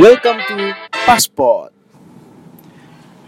Welcome 0.00 0.40
to 0.48 0.56
Passport. 1.04 1.76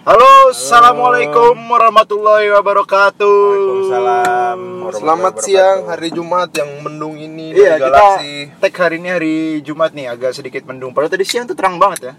Halo, 0.08 0.48
assalamualaikum 0.48 1.60
warahmatullahi 1.60 2.48
wabarakatuh. 2.56 3.28
Waalaikumsalam. 3.28 4.58
Selamat 4.96 5.34
siang 5.44 5.84
hari 5.92 6.08
Jumat 6.08 6.48
yang 6.56 6.80
mendung 6.80 7.20
ini 7.20 7.52
Iya, 7.52 7.76
kita 7.76 8.24
tag 8.64 8.74
hari 8.80 8.96
ini 8.96 9.08
hari 9.12 9.60
Jumat 9.60 9.92
nih, 9.92 10.08
agak 10.08 10.40
sedikit 10.40 10.64
mendung. 10.64 10.96
Padahal 10.96 11.12
tadi 11.12 11.28
siang 11.28 11.44
tuh 11.44 11.52
terang 11.52 11.76
banget 11.76 12.00
ya. 12.00 12.14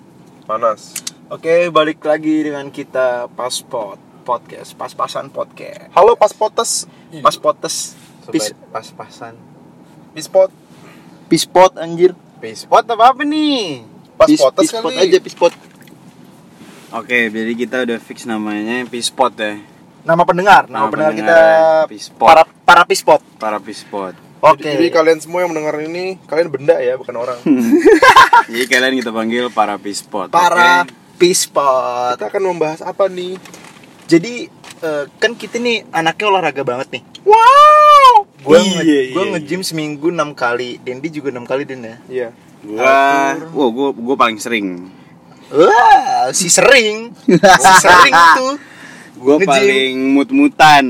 panas. 0.46 0.94
Oke, 1.34 1.73
balik 1.73 2.05
lagi 2.05 2.46
dengan 2.46 2.70
kita 2.70 3.34
Passport 3.34 4.09
Podcast, 4.20 4.75
pas-pasan 4.75 5.27
podcast. 5.27 5.89
Halo 5.89 6.13
Paspotes, 6.13 6.86
Paspotes, 7.19 7.96
Pis, 8.27 8.54
pas-pasan. 8.69 9.33
Pispot, 10.11 10.54
pispot 11.25 11.73
anjir. 11.75 12.14
Pispot 12.37 12.83
apa 12.83 13.10
apa 13.10 13.21
nih? 13.24 13.82
Pis- 14.19 14.37
Paspotes 14.37 14.61
pispot 14.65 14.91
kali. 14.91 15.01
aja 15.01 15.18
pispot. 15.18 15.54
Oke, 16.91 17.29
jadi 17.29 17.54
kita 17.54 17.86
udah 17.86 18.00
fix 18.00 18.25
namanya 18.25 18.82
Pispot 18.83 19.33
ya. 19.33 19.61
Nama 20.01 20.24
pendengar, 20.24 20.65
nama, 20.65 20.86
Nama 20.86 20.89
pendengar, 20.89 21.13
pendengar 21.13 21.38
kita 21.86 21.88
Pispot. 21.88 22.25
para 22.25 22.43
para 22.63 22.82
pispot. 22.83 23.21
Para 23.38 23.57
Pispot. 23.57 24.13
Oke. 24.39 24.63
Jadi 24.63 24.88
kalian 24.89 25.19
semua 25.19 25.43
yang 25.43 25.51
mendengar 25.51 25.75
ini, 25.79 26.15
kalian 26.25 26.47
benda 26.47 26.79
ya, 26.79 26.96
bukan 26.96 27.13
orang. 27.13 27.38
jadi 28.49 28.65
kalian 28.65 28.96
kita 28.97 29.11
panggil 29.11 29.49
para 29.49 29.75
Pispot. 29.75 30.29
para 30.29 30.83
oke? 30.83 30.96
pispot. 31.19 32.16
Kita 32.16 32.27
akan 32.27 32.44
membahas 32.47 32.80
apa 32.81 33.05
nih? 33.05 33.36
Jadi 34.09 34.49
eh, 34.81 35.03
kan 35.22 35.31
kita 35.38 35.61
nih 35.61 35.86
anaknya 35.94 36.25
olahraga 36.27 36.66
banget 36.66 36.97
nih. 36.97 37.03
Wow. 37.30 38.25
Gue 38.41 38.58
Iya, 38.58 38.66
nge, 38.66 38.83
iya, 38.83 39.02
gua 39.13 39.23
iya. 39.27 39.31
nge-gym 39.38 39.61
seminggu 39.61 40.09
6 40.09 40.33
kali. 40.33 40.81
Dendi 40.81 41.13
juga 41.13 41.29
6 41.29 41.45
kali 41.45 41.63
Den 41.63 41.85
ya. 41.85 41.95
Iya. 42.09 42.29
Gua, 42.59 42.91
wow, 43.53 43.69
gua 43.69 43.89
gua 43.93 44.16
paling 44.17 44.41
sering. 44.41 44.89
Wah, 45.53 46.33
si 46.33 46.49
sering. 46.49 47.13
si 47.29 47.71
sering 47.79 48.13
tuh. 48.35 48.53
Gua 49.19 49.35
Nge-gym. 49.38 49.49
paling 49.51 49.93
mut-mutan. 50.17 50.85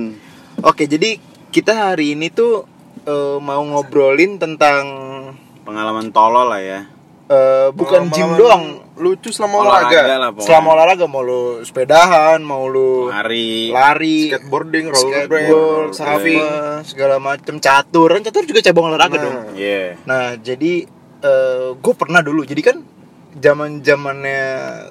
Oke, 0.63 0.87
jadi 0.87 1.19
kita 1.49 1.91
hari 1.91 2.15
ini 2.15 2.31
tuh 2.31 2.63
eh, 3.03 3.37
mau 3.41 3.59
ngobrolin 3.65 4.39
tentang 4.39 4.85
Pengalaman 5.67 6.09
tolol 6.09 6.49
lah 6.49 6.61
ya. 6.63 6.81
Eh, 7.29 7.67
bukan 7.71 8.09
gym 8.09 8.35
doang. 8.35 8.63
Lucu 8.95 9.31
selama 9.31 9.63
olahraga. 9.63 10.19
lah 10.19 10.29
pokoknya. 10.29 10.43
Selama 10.43 10.67
olahraga 10.73 11.05
mau 11.05 11.21
lu 11.21 11.43
sepedahan, 11.61 12.39
mau 12.41 12.67
lu 12.67 13.07
Lari. 13.07 13.71
lari, 13.71 14.27
Skateboarding, 14.27 14.91
skateboard, 14.91 15.31
rollerblade, 15.31 15.95
surfing. 15.95 16.43
segala 16.83 17.15
macem 17.17 17.55
catur. 17.57 18.11
Kan 18.11 18.21
catur 18.21 18.43
juga 18.43 18.59
cabang 18.59 18.91
olahraga 18.91 19.15
Nah. 19.15 19.23
dong. 19.23 19.37
Iya. 19.55 19.95
Nah, 20.03 20.35
jadi 20.35 20.83
gue 21.75 21.93
pernah 21.95 22.19
dulu. 22.19 22.43
Jadi 22.43 22.59
kan 22.59 22.77
zaman 23.31 23.79
zamannya 23.79 24.43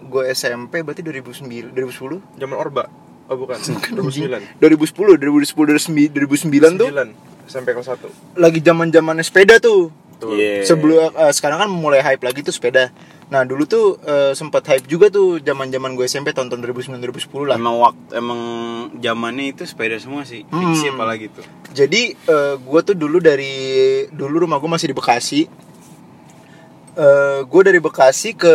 gue 0.05 0.23
SMP 0.31 0.81
berarti 0.81 1.03
2009, 1.03 1.69
2010, 1.69 2.21
Zaman 2.39 2.57
Orba. 2.57 2.89
Oh 3.29 3.37
bukan. 3.37 3.61
2009. 3.61 4.41
2010, 4.57 5.21
2010, 5.21 6.09
2009 6.09 6.81
tuh 6.81 6.89
9. 6.89 7.13
SMP 7.45 7.73
kelas 7.73 7.89
1. 7.91 8.09
lagi 8.37 8.61
zaman 8.63 8.89
zamannya 8.89 9.21
sepeda 9.21 9.57
tuh. 9.59 9.93
Iya. 10.21 10.65
Sebelum 10.65 11.11
eh, 11.11 11.33
sekarang 11.33 11.59
kan 11.59 11.69
mulai 11.69 12.01
hype 12.01 12.21
lagi 12.21 12.41
tuh 12.41 12.51
sepeda. 12.51 12.91
Nah 13.29 13.45
dulu 13.45 13.63
tuh 13.65 14.01
eh, 14.03 14.33
sempat 14.33 14.65
hype 14.65 14.85
juga 14.85 15.07
tuh 15.09 15.39
zaman 15.39 15.69
zaman 15.69 15.93
gue 15.93 16.05
SMP 16.05 16.33
tahun 16.33 16.49
2009 16.51 16.99
2010 16.99 17.29
lah. 17.45 17.57
Emang 17.57 17.77
waktu 17.79 18.03
emang 18.13 18.41
zamannya 18.97 19.53
itu 19.53 19.63
sepeda 19.63 19.95
semua 19.97 20.25
sih. 20.25 20.43
Fiksi 20.45 20.87
Hmm. 20.87 20.97
apalagi 20.97 21.29
tuh. 21.29 21.45
Jadi 21.71 22.13
eh, 22.15 22.55
gue 22.57 22.81
tuh 22.83 22.95
dulu 22.95 23.19
dari 23.19 23.55
dulu 24.09 24.43
rumah 24.43 24.57
gue 24.57 24.67
masih 24.67 24.91
di 24.91 24.97
Bekasi. 24.97 25.43
Eh 26.99 27.41
gue 27.45 27.63
dari 27.63 27.79
Bekasi 27.79 28.35
ke 28.35 28.55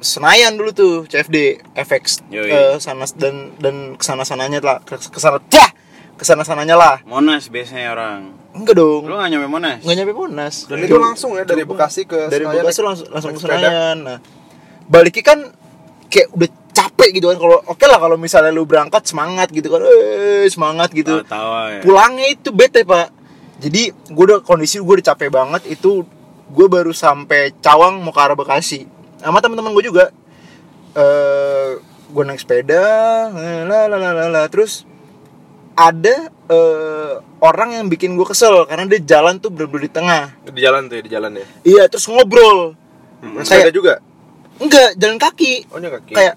Senayan 0.00 0.58
dulu 0.58 0.74
tuh 0.74 0.92
CFD 1.06 1.62
FX 1.78 2.26
Yoi. 2.26 2.50
eh, 2.50 2.74
sana 2.76 3.06
dan 3.14 3.54
dan 3.56 3.94
ke 3.94 4.02
sana 4.02 4.26
sananya 4.26 4.58
lah 4.58 4.78
ke 4.82 4.98
ke 4.98 5.18
sana 5.18 5.38
dah 5.38 5.70
ke 6.14 6.22
sana 6.22 6.42
sananya 6.42 6.74
lah 6.74 6.96
Monas 7.04 7.46
biasanya 7.46 7.94
orang. 7.94 8.20
Enggak 8.54 8.74
dong. 8.78 9.02
Lu 9.10 9.18
gak 9.18 9.28
nyampe 9.34 9.48
Monas? 9.50 9.82
nggak 9.82 9.96
nyampe 9.98 10.14
Monas. 10.14 10.54
Dan 10.70 10.78
itu 10.86 10.96
langsung 10.96 11.34
ya 11.34 11.42
dari 11.42 11.66
Bekasi 11.66 12.06
ke 12.06 12.30
dari 12.30 12.46
Senayan, 12.46 12.62
Bekasi 12.62 12.80
langsung 12.86 13.08
langsung 13.10 13.32
ke. 13.34 13.40
Senayan. 13.42 13.96
Nah 14.00 14.18
baliknya 14.86 15.24
kan 15.24 15.38
kayak 16.08 16.28
udah 16.32 16.48
capek 16.70 17.10
gitu 17.18 17.26
kan. 17.32 17.38
Kalau 17.40 17.58
oke 17.66 17.84
lah 17.88 17.98
kalau 17.98 18.16
misalnya 18.16 18.52
lu 18.54 18.64
berangkat 18.64 19.02
semangat 19.04 19.50
gitu 19.50 19.68
kan. 19.68 19.82
Eh 19.82 20.46
semangat 20.48 20.94
gitu. 20.94 21.20
Tawa-tawa 21.26 21.60
ya. 21.76 21.80
pulangnya 21.82 22.26
itu 22.30 22.54
bete 22.54 22.86
pak. 22.86 23.10
Jadi 23.58 23.90
gue 23.90 24.24
udah 24.24 24.40
kondisi 24.44 24.78
gue 24.78 24.94
udah 25.00 25.06
capek 25.14 25.28
banget. 25.32 25.62
Itu 25.68 26.04
gue 26.50 26.66
baru 26.68 26.92
sampai 26.94 27.56
Cawang 27.58 28.00
mau 28.02 28.12
ke 28.14 28.20
arah 28.22 28.38
Bekasi. 28.38 28.86
Sama 29.18 29.42
teman-teman 29.42 29.74
gue 29.74 29.84
juga. 29.88 30.14
Eh 30.94 31.80
gue 32.14 32.22
naik 32.22 32.38
sepeda 32.38 32.78
lah 33.34 33.90
lah 33.90 33.98
lah 33.98 34.12
lah 34.14 34.28
lah. 34.30 34.46
terus 34.46 34.86
ada 35.74 36.14
eh, 36.46 37.12
orang 37.38 37.74
yang 37.74 37.86
bikin 37.86 38.14
gue 38.14 38.24
kesel 38.24 38.64
karena 38.64 38.86
dia 38.86 39.00
jalan 39.00 39.36
tuh 39.36 39.50
bener 39.50 39.68
di 39.70 39.88
tengah 39.88 40.30
Di 40.42 40.60
jalan 40.60 40.86
tuh 40.86 40.96
ya, 40.96 41.02
di 41.02 41.10
jalan 41.10 41.30
ya. 41.34 41.46
iya 41.62 41.82
terus 41.86 42.06
ngobrol 42.06 42.74
Hmm. 43.18 43.40
Kayak- 43.40 43.72
juga. 43.72 43.94
enggak 44.56 44.94
jalan 44.94 45.16
kaki 45.16 45.64
Oh, 45.68 45.80
nya 45.80 45.88
kaki. 45.90 46.12
kayak 46.12 46.36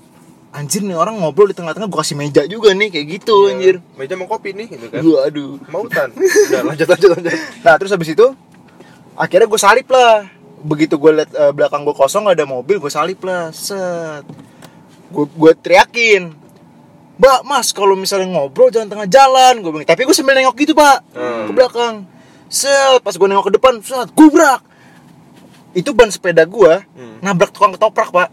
anjir 0.49 0.79
nih 0.81 0.95
orang 0.95 1.19
ngobrol 1.19 1.45
di 1.45 1.53
tengah-tengah 1.53 1.85
gue 1.85 1.99
kasih 1.99 2.15
meja 2.15 2.41
juga 2.43 2.71
nih 2.71 2.87
kayak 2.87 3.05
gitu 3.13 3.35
Iya. 3.43 3.51
anjir 3.51 3.75
Meja 3.93 4.15
mau 4.15 4.25
kopi 4.25 4.55
nih 4.55 4.67
gitu 4.67 4.87
kan. 4.87 5.03
Aduh 5.03 5.59
Mautan. 5.67 6.09
Udah 6.47 6.63
lanjut 6.63 6.87
lanjut 6.87 7.09
lanjut. 7.11 7.29
Nah 7.61 7.73
terus 7.75 7.91
habis 7.91 8.09
itu 8.09 8.25
akhirnya 9.13 9.45
gue 9.45 9.59
salip 9.59 9.85
lah. 9.87 10.31
Begitu 10.57 10.95
gue 10.95 11.11
liat 11.13 11.29
eh, 11.29 11.51
belakang 11.51 11.83
gue 11.83 11.91
kosong 11.91 12.25
gak 12.25 12.39
ada 12.39 12.47
mobil, 12.47 12.79
gue 12.79 12.89
salip 12.89 13.19
lah. 13.21 13.51
Set. 13.51 14.23
Gue 15.07 15.27
gue 15.27 15.51
teriakin, 15.53 16.31
Mbak, 17.17 17.39
Mas, 17.43 17.67
kalau 17.69 17.93
misalnya 17.93 18.29
ngobrol 18.29 18.69
jangan 18.69 18.89
tengah 18.89 19.07
jalan. 19.07 19.53
Gue 19.59 19.71
bilang, 19.71 19.85
tapi 19.85 20.05
gue 20.05 20.13
sambil 20.13 20.33
nengok 20.33 20.53
gitu 20.55 20.71
pak 20.71 21.01
Hmm. 21.11 21.45
ke 21.45 21.51
belakang. 21.51 21.95
Set, 22.47 23.01
pas 23.01 23.11
gue 23.11 23.27
nengok 23.27 23.45
ke 23.45 23.53
depan, 23.53 23.73
set, 23.81 24.13
gubrak. 24.13 24.61
Itu 25.73 25.91
ban 25.91 26.07
sepeda 26.07 26.41
gue 26.43 26.73
Hmm. 26.87 27.17
nabrak 27.19 27.49
tukang 27.49 27.69
ketoprak 27.71 28.09
pak. 28.09 28.29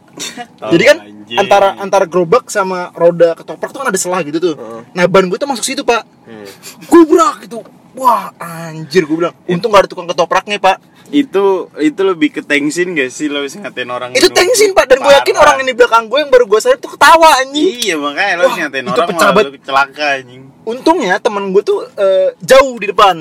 Oh, 0.61 0.69
Jadi 0.73 0.85
kan 0.85 0.97
anjing. 1.01 1.39
antara 1.39 1.69
antara 1.77 2.05
gerobak 2.05 2.47
sama 2.47 2.93
roda 2.93 3.33
ketoprak 3.33 3.69
tuh 3.69 3.81
kan 3.81 3.89
ada 3.89 3.97
selah 3.97 4.21
gitu 4.21 4.39
tuh. 4.39 4.55
Heeh. 4.55 4.81
Nah 4.93 5.05
ban 5.05 5.25
gue 5.25 5.37
tuh 5.37 5.45
masuk 5.45 5.61
situ 5.63 5.81
pak 5.81 6.05
Hmm. 6.23 6.45
gubrak 6.87 7.41
gitu 7.43 7.65
wah 7.95 8.31
anjir 8.39 9.07
gue 9.07 9.17
bilang 9.17 9.35
untung 9.47 9.71
gak 9.71 9.87
ada 9.87 9.89
tukang 9.91 10.07
ketopraknya 10.11 10.59
pak. 10.59 10.79
Itu 11.15 11.71
itu 11.79 12.01
lebih 12.01 12.35
ke 12.35 12.41
tensin 12.43 12.97
gak 12.97 13.11
sih 13.13 13.31
lo 13.31 13.45
bisa 13.45 13.63
ngatain 13.63 13.91
orang 13.91 14.11
itu 14.17 14.27
tensin 14.31 14.75
pak 14.75 14.91
dan 14.91 14.99
gue 14.99 15.13
yakin 15.15 15.37
orang 15.39 15.57
ini 15.63 15.73
belakang 15.77 16.11
gue 16.11 16.19
yang 16.19 16.31
baru 16.33 16.45
gue 16.49 16.61
sadar 16.61 16.79
tuh 16.83 16.93
ketawa 16.99 17.31
anjing. 17.45 17.65
Iya 17.65 17.95
makanya 17.99 18.33
lo 18.35 18.43
Wah, 18.43 18.49
bisa 18.51 18.61
ngatain 18.67 18.87
orang 18.91 19.09
pecah 19.09 19.29
malah 19.31 19.45
lo 19.47 19.61
celaka 19.63 20.07
anjing. 20.19 20.43
Untungnya 20.65 21.15
temen 21.23 21.45
gue 21.55 21.63
tuh 21.63 21.79
eh, 21.95 22.29
jauh 22.43 22.75
di 22.81 22.87
depan. 22.91 23.17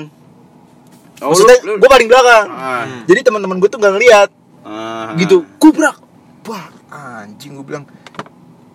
Oh, 1.22 1.30
maksudnya 1.30 1.56
gue 1.62 1.88
paling 1.88 2.08
belakang. 2.10 2.46
Ah, 2.50 2.84
jadi 3.06 3.20
teman-teman 3.22 3.56
gue 3.62 3.70
tuh 3.70 3.78
gak 3.78 3.94
ngeliat. 3.94 4.30
Ah. 4.64 5.12
gitu 5.20 5.44
gubrak 5.60 6.00
wah 6.48 6.72
anjing 6.88 7.52
gue 7.52 7.64
bilang 7.68 7.84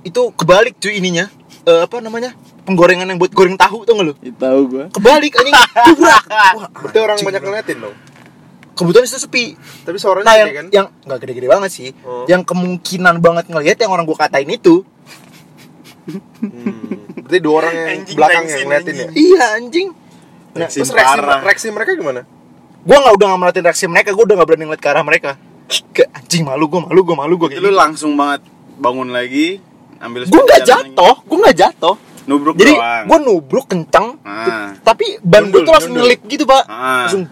itu 0.06 0.22
kebalik 0.38 0.78
cuy 0.78 1.02
ininya. 1.02 1.28
Eh, 1.68 1.82
apa 1.84 2.00
namanya 2.00 2.38
penggorengan 2.70 3.06
yang 3.06 3.18
buat 3.18 3.32
goreng 3.32 3.56
tahu 3.56 3.82
tuh 3.82 3.94
gak 3.94 4.06
lu 4.06 4.14
Ya, 4.20 4.32
tahu 4.32 4.60
gua 4.68 4.86
kebalik 4.90 5.34
anjing 5.34 5.56
gubrak 5.90 6.24
wah 6.30 6.70
Berarti 6.70 7.00
orang 7.00 7.18
banyak 7.20 7.42
ngeliatin 7.42 7.78
dong. 7.80 7.96
kebetulan 8.72 9.06
itu 9.06 9.18
sepi 9.18 9.46
Tapi 9.82 9.98
suaranya 9.98 10.24
Nah 10.24 10.34
gede 10.34 10.40
yang 10.40 10.54
kan? 10.54 10.66
yang 10.70 10.88
nggak 11.04 11.20
gede-gede 11.20 11.48
banget 11.48 11.70
sih, 11.70 11.90
Oh. 12.02 12.24
yang 12.26 12.42
kemungkinan 12.42 13.18
banget 13.18 13.46
ngelihat 13.48 13.78
yang 13.78 13.90
orang 13.90 14.06
gua 14.06 14.18
katain 14.20 14.48
itu, 14.48 14.86
Hmm. 16.40 17.06
Berarti 17.20 17.40
dua 17.40 17.56
orang 17.60 17.74
yang 17.76 17.90
Anjing, 18.00 18.16
belakang 18.16 18.44
yang 18.44 18.60
ngeliatin 18.64 18.90
ya. 18.90 19.06
anjing. 19.06 19.12
iya 19.16 19.44
anjing. 19.54 19.88
Nah, 20.50 20.66
Tensin 20.66 20.82
Terus 20.82 20.92
reaksi, 20.92 21.20
reaksi 21.22 21.68
mereka 21.70 21.92
gimana? 21.94 22.22
gua 22.80 22.98
nggak 22.98 23.14
udah 23.14 23.26
nggak 23.28 23.40
merhatiin 23.40 23.66
reaksi 23.66 23.86
mereka, 23.86 24.10
gua 24.12 24.24
udah 24.24 24.36
nggak 24.36 24.48
berani 24.48 24.64
ngeliat 24.66 24.82
ke 24.82 24.90
arah 24.90 25.04
mereka. 25.04 25.32
Kayak 25.92 26.10
anjing 26.16 26.44
malu 26.44 26.66
gua 26.66 26.82
malu 26.84 27.00
gua 27.04 27.16
malu 27.20 27.34
gua. 27.38 27.48
itu 27.48 27.60
lu 27.60 27.70
gitu. 27.70 27.78
langsung 27.78 28.12
banget 28.16 28.42
bangun 28.76 29.10
lagi 29.10 29.62
ambil 30.00 30.26
Gua 30.26 30.42
nggak 30.42 30.64
jatuh, 30.64 31.16
gua 31.22 31.38
nggak 31.40 31.58
jatuh. 31.60 31.96
Nubruk 32.30 32.54
Jadi 32.54 32.74
gua 32.78 33.18
nubruk 33.18 33.66
kenceng, 33.66 34.22
Ah. 34.22 34.78
tapi 34.80 35.18
ban 35.20 35.44
Nyundul, 35.44 35.66
tuh 35.66 35.74
langsung 35.74 35.94
nyelip 35.96 36.22
gitu 36.24 36.46
pak, 36.46 36.64
Ah. 36.64 37.04
langsung. 37.04 37.26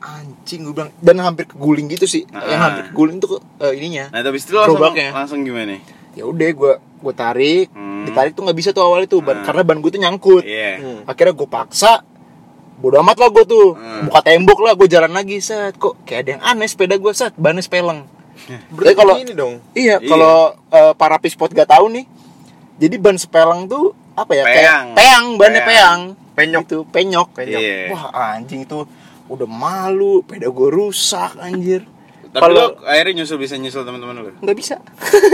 Anjing 0.00 0.60
gua 0.64 0.74
bilang 0.74 0.90
dan 0.98 1.16
hampir 1.20 1.44
keguling 1.44 1.86
gitu 1.86 2.06
sih. 2.06 2.24
Ah. 2.30 2.40
Yang 2.46 2.60
hampir 2.62 2.82
keguling 2.88 3.16
tuh 3.18 3.36
eh, 3.60 3.72
ininya. 3.74 4.08
nah 4.08 4.20
tapi 4.20 4.36
itu 4.36 4.50
langsung, 4.50 4.80
langsung 4.80 5.40
gimana 5.40 5.76
Ya 6.10 6.24
udah 6.24 6.48
gua 6.50 6.72
gua 6.96 7.12
tarik, 7.12 7.68
Hmm. 7.70 8.02
ditarik 8.02 8.32
tuh 8.32 8.42
nggak 8.42 8.56
bisa 8.56 8.70
tuh 8.70 8.80
awalnya 8.80 9.06
tuh 9.06 9.20
ban, 9.20 9.36
Ah. 9.36 9.44
karena 9.44 9.62
ban 9.62 9.78
gua 9.78 9.90
tuh 9.90 10.00
nyangkut. 10.00 10.42
iya 10.42 10.76
Hmm. 10.76 11.00
akhirnya 11.04 11.32
gue 11.34 11.46
paksa 11.46 12.00
bodo 12.76 12.96
amat 12.98 13.16
lah 13.18 13.28
gue 13.30 13.44
tuh 13.46 13.66
Hmm. 13.70 14.08
buka 14.08 14.20
tembok 14.22 14.58
lah 14.58 14.72
gue 14.72 14.88
jalan 14.88 15.08
lagi 15.10 15.36
set 15.38 15.76
kok 15.76 16.00
kayak 16.02 16.20
ada 16.22 16.30
yang 16.32 16.42
aneh 16.42 16.64
sepeda 16.64 16.96
gue 16.96 17.12
set 17.12 17.36
bannya 17.36 17.60
sepeleng 17.60 18.08
Berarti 18.72 18.96
kalau- 18.96 19.18
ini 19.18 19.32
dong. 19.34 19.60
iya 19.74 20.00
Iya. 20.00 20.08
kalau 20.08 20.36
eh, 20.66 20.92
para 20.94 21.20
pispot 21.20 21.52
gak 21.52 21.68
tahu 21.68 21.92
nih 21.92 22.08
jadi 22.80 22.96
ban 22.96 23.14
sepeleng 23.14 23.68
tuh 23.68 23.92
apa 24.16 24.32
ya 24.32 24.44
Peang. 24.44 24.56
kayak 24.56 24.96
peang 24.96 25.24
bannya 25.36 25.62
peang 25.62 25.68
Peang. 25.68 26.00
Penyok. 26.32 26.62
Itu 26.64 26.78
penyok. 26.88 27.28
Penyok. 27.36 27.60
Iya. 27.60 27.92
Wah, 27.92 28.04
anjing 28.34 28.64
itu 28.64 28.88
udah 29.28 29.44
malu, 29.44 30.24
peda 30.24 30.48
gue 30.48 30.68
rusak 30.72 31.36
anjir. 31.36 31.84
Tapi 32.30 32.40
Kalau- 32.40 32.78
lu 32.78 32.86
akhirnya 32.86 33.20
nyusul 33.20 33.36
bisa 33.36 33.58
nyusul 33.58 33.84
teman-teman 33.84 34.14
lu. 34.16 34.32
nggak 34.40 34.56
bisa. 34.56 34.80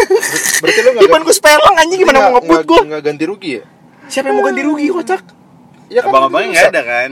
Berarti 0.64 0.80
lu 0.82 0.90
Gimana 0.98 1.22
gue 1.22 1.36
spelong 1.36 1.76
anjing 1.76 1.98
gimana 2.00 2.18
mau 2.26 2.40
ngebut 2.40 2.60
gue? 2.64 2.80
Enggak 2.90 3.02
ganti 3.04 3.24
rugi 3.24 3.50
ya? 3.60 3.64
Siapa 4.08 4.26
yang 4.26 4.36
mau 4.40 4.44
ganti 4.48 4.62
rugi 4.64 4.86
kocak? 4.90 5.22
Ya 5.86 6.00
kan 6.02 6.10
Abang-abangnya 6.10 6.48
nggak 6.50 6.72
ada 6.72 6.82
kan? 6.82 7.10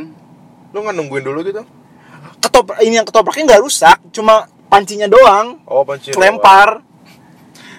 Lu 0.75 0.79
nggak 0.83 0.95
nungguin 0.99 1.23
dulu 1.23 1.39
gitu? 1.45 1.63
Ketoprak 2.41 2.79
ini 2.83 2.99
yang 2.99 3.07
ketopraknya 3.07 3.45
nggak 3.55 3.63
rusak, 3.63 3.99
cuma 4.11 4.49
pancinya 4.67 5.07
doang. 5.07 5.63
Oh, 5.69 5.87
panci. 5.87 6.11
Lempar. 6.17 6.83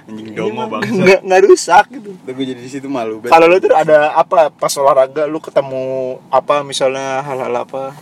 Anjing 0.05 0.31
dongo 0.31 0.63
bang. 0.67 0.81
Nggak 0.85 1.19
nggak 1.21 1.41
rusak 1.43 1.85
gitu. 1.89 2.11
Tapi 2.19 2.41
jadi 2.43 2.59
di 2.59 2.69
situ 2.69 2.85
malu. 2.85 3.17
banget. 3.17 3.31
Kalau 3.31 3.45
lu 3.45 3.57
tuh 3.57 3.71
ada 3.71 4.13
apa 4.13 4.49
pas 4.49 4.73
olahraga 4.75 5.25
lu 5.25 5.39
ketemu 5.39 5.85
apa 6.29 6.61
misalnya 6.61 7.21
hal-hal 7.21 7.55
apa? 7.55 7.95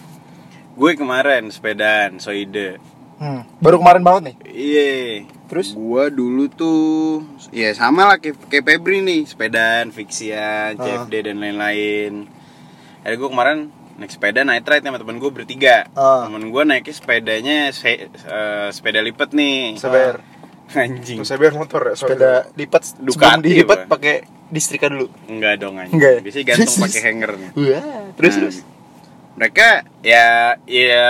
gue 0.73 0.91
kemarin 0.93 1.47
sepedaan 1.47 2.17
soide. 2.17 2.81
Hmm. 3.15 3.45
Baru 3.57 3.77
kemarin 3.77 4.01
banget 4.01 4.21
nih. 4.25 4.35
Iya. 4.49 4.93
Terus? 5.45 5.71
Gua 5.71 6.09
dulu 6.09 6.49
tuh 6.49 7.21
ya 7.49 7.69
sama 7.71 8.03
lah 8.03 8.17
kayak, 8.17 8.49
kayak 8.49 8.65
Febri 8.65 8.99
nih, 8.99 9.21
sepedaan, 9.23 9.93
fiksian, 9.93 10.73
Ah. 10.73 10.81
CFD 10.81 11.23
dan 11.23 11.37
lain-lain. 11.37 12.25
Akhirnya 12.99 13.15
gue 13.15 13.29
kemarin 13.29 13.57
naik 13.93 14.09
sepeda 14.09 14.41
night 14.41 14.65
ride 14.65 14.81
sama 14.81 14.97
temen 14.97 15.21
gue 15.21 15.29
bertiga. 15.29 15.85
Ah. 15.93 16.25
Temen 16.25 16.49
gue 16.49 16.63
naiknya 16.65 16.89
sepedanya 16.91 17.57
se- 17.69 18.09
eh, 18.09 18.67
sepeda 18.73 18.97
lipat 18.99 19.29
nih. 19.29 19.77
Seber. 19.77 20.25
Anjing. 20.75 21.19
Tuh 21.19 21.27
seber 21.27 21.51
motor 21.51 21.81
ya. 21.89 21.93
Sepeda 21.93 22.31
lipat 22.53 22.81
Ducati 22.97 23.13
sebelum 23.13 23.39
dilipat 23.41 23.79
apa? 23.79 23.89
pakai 23.91 24.15
distrika 24.47 24.85
dulu. 24.87 25.09
Enggak 25.27 25.53
dong 25.57 25.75
anjing. 25.75 25.93
Enggak 25.93 26.11
ya? 26.11 26.19
Biasanya 26.21 26.45
gantung 26.45 26.65
Terus, 26.69 26.83
pakai 26.83 27.01
hanger 27.03 27.31
nih. 27.35 27.49
Wah, 27.53 28.03
terus 28.13 28.33
Nah, 28.33 28.39
terus. 28.39 28.57
mereka 29.33 29.67
ya 30.01 30.25
ya 30.63 31.05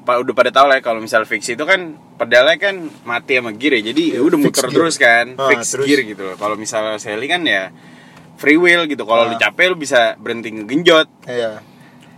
pak 0.00 0.16
udah 0.18 0.34
pada 0.34 0.50
tahu 0.50 0.66
lah 0.66 0.76
ya, 0.76 0.82
kalau 0.82 0.98
misal 0.98 1.24
fiksi 1.24 1.54
itu 1.54 1.64
kan 1.64 1.92
pedalnya 2.14 2.56
kan 2.56 2.76
mati 3.02 3.36
sama 3.36 3.52
gear 3.52 3.72
ya 3.74 3.90
jadi 3.90 4.16
ya 4.16 4.20
udah 4.20 4.36
fix 4.38 4.44
muter 4.52 4.64
gear. 4.64 4.74
terus 4.74 4.96
kan 4.96 5.26
Ah, 5.34 5.48
fix 5.48 5.60
terus. 5.70 5.84
gear 5.84 6.00
gitu 6.02 6.22
loh 6.22 6.36
kalau 6.36 6.54
misalnya 6.54 6.96
Sally 6.96 7.24
kan 7.24 7.40
ya 7.42 7.72
free 8.34 8.54
wheel 8.54 8.84
gitu 8.84 9.02
kalau 9.02 9.24
Ah. 9.24 9.30
lu 9.30 9.36
capek 9.36 9.64
lu 9.66 9.76
bisa 9.76 10.12
berhenti 10.16 10.52
ngegenjot 10.52 11.08
Iya. 11.24 11.64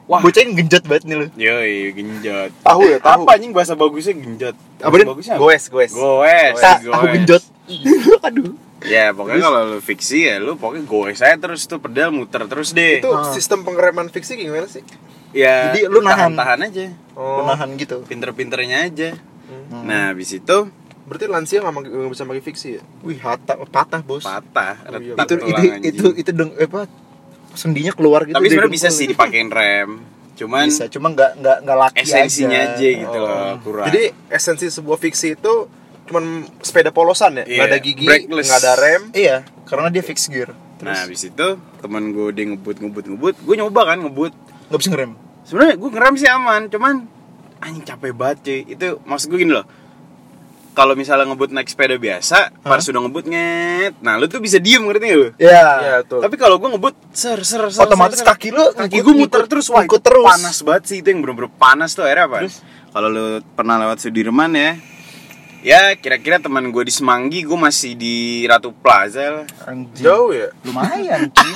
Wah. 0.07 0.21
Bocah 0.21 0.39
yang 0.39 0.55
genjot 0.55 0.83
banget 0.83 1.03
nih 1.05 1.17
lu. 1.17 1.27
yoi 1.35 1.91
genjot 1.91 2.51
Tahu 2.61 2.81
ya, 2.87 2.99
tahu. 2.99 3.23
apa 3.23 3.31
anjing 3.33 3.51
bahasa 3.51 3.75
bagusnya 3.75 4.15
genjot 4.15 4.55
Apa, 4.77 4.87
Bahasa 4.87 4.97
Din? 4.97 5.07
bagusnya? 5.09 5.35
Goes, 5.37 5.65
goes. 5.67 5.91
goes 5.91 6.57
Sa, 6.57 6.71
goes. 6.79 6.93
aku 6.93 7.07
genjot. 7.13 7.43
Aduh. 8.23 8.55
ya 8.83 9.11
pokoknya 9.11 9.43
kalau 9.43 9.61
lu 9.67 9.79
fiksi 9.81 10.19
ya 10.25 10.39
lu 10.39 10.55
pokoknya 10.55 10.85
goes 10.85 11.19
aja 11.19 11.35
terus 11.37 11.65
tuh 11.65 11.79
pedal 11.79 12.09
muter 12.09 12.45
terus 12.45 12.71
deh 12.71 12.99
Itu 12.99 13.11
Ah. 13.11 13.27
sistem 13.29 13.61
pengereman 13.61 14.07
fiksi 14.07 14.37
gimana 14.37 14.67
sih? 14.67 14.87
ya 15.33 15.75
Jadi 15.75 15.85
lu 15.87 15.99
nahan. 16.01 16.33
tahan 16.33 16.61
aja 16.63 16.95
Lu 17.13 17.43
nahan 17.45 17.75
gitu. 17.75 18.03
pinter-pinternya 18.03 18.87
aja 18.87 19.11
Hmm. 19.47 19.83
nah 19.83 20.11
habis 20.11 20.31
itu 20.33 20.71
Berarti 21.03 21.27
lansia 21.27 21.63
nggak 21.63 21.87
bisa 22.11 22.23
pakai 22.23 22.43
fiksi 22.43 22.69
ya? 22.73 22.83
Wih, 23.01 23.15
patah, 23.17 23.55
patah 23.65 24.03
bos. 24.03 24.23
patah 24.23 24.75
Oh, 24.85 24.99
iya, 24.99 25.15
itu 25.15 25.35
itu 25.37 25.47
anjing. 25.47 25.83
itu 25.85 26.07
itu 26.17 26.31
deng 26.33 26.51
apa 26.53 26.91
sendinya 27.57 27.91
keluar 27.91 28.23
gitu. 28.23 28.37
tapi 28.37 28.47
sebenarnya 28.47 28.71
bisa 28.71 28.89
dengkul. 28.89 28.99
sih 28.99 29.07
dipakein 29.09 29.49
rem 29.49 29.91
cuman 30.37 30.69
bisa, 30.69 30.85
cuma 30.87 31.09
nggak 31.11 31.31
nggak 31.41 31.57
nggak 31.65 31.79
laki 31.81 31.99
esensinya 31.99 32.61
aja, 32.61 32.77
aja. 32.77 32.89
gitu 32.95 33.17
Oh. 33.17 33.25
loh 33.25 33.53
kurang 33.59 33.87
Jadi 33.89 34.03
esensi 34.29 34.67
sebuah 34.69 34.99
fiksi 34.99 35.35
itu 35.35 35.55
cuman 36.07 36.25
sepeda 36.61 36.93
polosan 36.93 37.35
ya? 37.35 37.45
Iya, 37.45 37.57
Nggak 37.57 37.67
ada 37.67 37.79
gigi, 37.81 38.07
nggak 38.07 38.61
ada 38.63 38.73
rem. 38.79 39.03
Iya, 39.11 39.37
karena 39.65 39.89
dia 39.89 40.01
fix 40.01 40.29
gear. 40.29 40.55
Terus 40.77 40.87
nah 40.87 41.03
habis 41.03 41.25
itu 41.25 41.47
teman 41.81 42.13
gue 42.13 42.29
dia 42.31 42.45
ngebut 42.47 42.77
ngebut 42.77 43.05
ngebut 43.09 43.35
gue 43.41 43.55
nyoba 43.57 43.81
kan 43.87 43.99
ngebut 43.99 44.33
nggak 44.69 44.77
bisa 44.77 44.91
ngerem. 44.93 45.13
sebenarnya 45.43 45.75
gue 45.75 45.91
ngerem 45.91 46.15
sih 46.15 46.29
aman 46.29 46.63
cuman 46.69 46.95
anjing 47.59 47.81
capek 47.83 48.13
banget 48.13 48.37
cuy 48.45 48.61
itu 48.69 48.87
maksud 49.03 49.27
gue 49.27 49.39
gini 49.41 49.57
loh 49.57 49.65
kalau 50.77 50.93
misalnya 50.93 51.25
ngebut 51.25 51.51
naik 51.51 51.67
sepeda 51.67 51.97
biasa 51.97 52.53
pas 52.61 52.79
sudah 52.79 53.01
ngebut 53.01 53.25
nget 53.25 53.97
nah 53.99 54.15
lu 54.15 54.25
tuh 54.25 54.39
bisa 54.39 54.57
diem 54.57 54.79
ngerti 54.79 55.05
gak 55.07 55.17
lu 55.17 55.29
Ya. 55.37 55.65
Iya, 55.81 55.97
tuh. 56.05 56.21
tapi 56.21 56.37
kalau 56.37 56.57
gue 56.57 56.69
ngebut 56.69 56.93
ser 57.11 57.41
ser 57.43 57.65
ser 57.67 57.81
Otomatis 57.83 58.21
ser, 58.21 58.23
ser. 58.23 58.31
kaki 58.31 58.49
lu 58.51 58.65
kaki 58.71 59.01
gue 59.01 59.15
muter 59.17 59.43
terus 59.47 59.67
wah 59.67 59.81
itu 59.81 59.97
terus. 59.97 60.21
panas 60.23 60.61
banget 60.61 60.83
sih 60.87 60.97
itu 61.01 61.09
yang 61.09 61.21
bener-bener 61.21 61.49
panas 61.51 61.91
tuh 61.91 62.05
akhirnya 62.05 62.29
apa 62.29 62.39
kalau 62.91 63.09
lu 63.09 63.25
pernah 63.53 63.77
lewat 63.79 63.99
Sudirman 63.99 64.53
ya 64.53 64.77
ya 65.63 65.81
kira-kira 65.95 66.39
teman 66.39 66.69
gue 66.69 66.79
di 66.81 66.93
Semanggi 66.93 67.43
gue 67.43 67.59
masih 67.59 67.93
di 67.93 68.15
Ratu 68.45 68.71
Plaza 68.71 69.25
lah 69.33 69.47
Anjing. 69.67 70.05
Jauh 70.05 70.31
ya? 70.31 70.53
Lumayan. 70.63 71.27
cuy. 71.35 71.53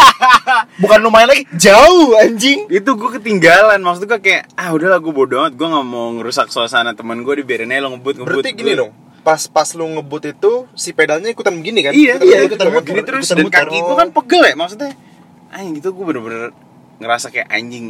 Bukan 0.80 0.98
lumayan 0.98 1.28
lagi, 1.28 1.46
jauh 1.54 2.18
anjing. 2.18 2.66
itu 2.68 2.90
gue 2.90 3.10
ketinggalan 3.12 3.78
maksud 3.78 4.04
gue 4.04 4.18
kayak 4.18 4.50
ah 4.52 4.72
udahlah 4.72 4.98
gue 4.98 5.12
bodo 5.12 5.38
amat 5.38 5.54
gue 5.54 5.62
nggak 5.62 5.86
mau 5.86 6.10
ngerusak 6.12 6.48
suasana 6.48 6.90
teman 6.92 7.22
gue 7.22 7.38
dibiarin 7.38 7.70
aja 7.70 7.80
lo 7.80 7.94
ngebut 7.94 8.14
ngebut 8.18 8.40
Berarti 8.40 8.50
gini 8.52 8.72
Gua- 8.72 8.80
dong. 8.80 8.92
Pas 9.20 9.40
pas 9.46 9.68
lu 9.76 9.84
ngebut 9.86 10.22
itu 10.26 10.52
si 10.72 10.90
pedalnya 10.90 11.28
ikutan 11.28 11.52
begini 11.52 11.84
kan? 11.84 11.92
iya 11.92 12.16
Ikutan 12.16 12.24
iya 12.24 12.38
begini 12.40 12.48
ikutan 12.48 12.66
begini 12.72 13.00
terus 13.04 13.24
ikutan 13.26 13.36
dan 13.36 13.44
muter. 13.44 13.60
kaki 13.68 13.78
gue 13.78 13.96
kan 13.96 14.08
pegel 14.10 14.42
ya 14.42 14.54
maksudnya 14.56 14.90
anjing 15.50 15.72
gitu 15.76 15.88
gue 15.92 16.04
bener-bener 16.06 16.42
ngerasa 16.98 17.26
kayak 17.28 17.48
anjing 17.48 17.84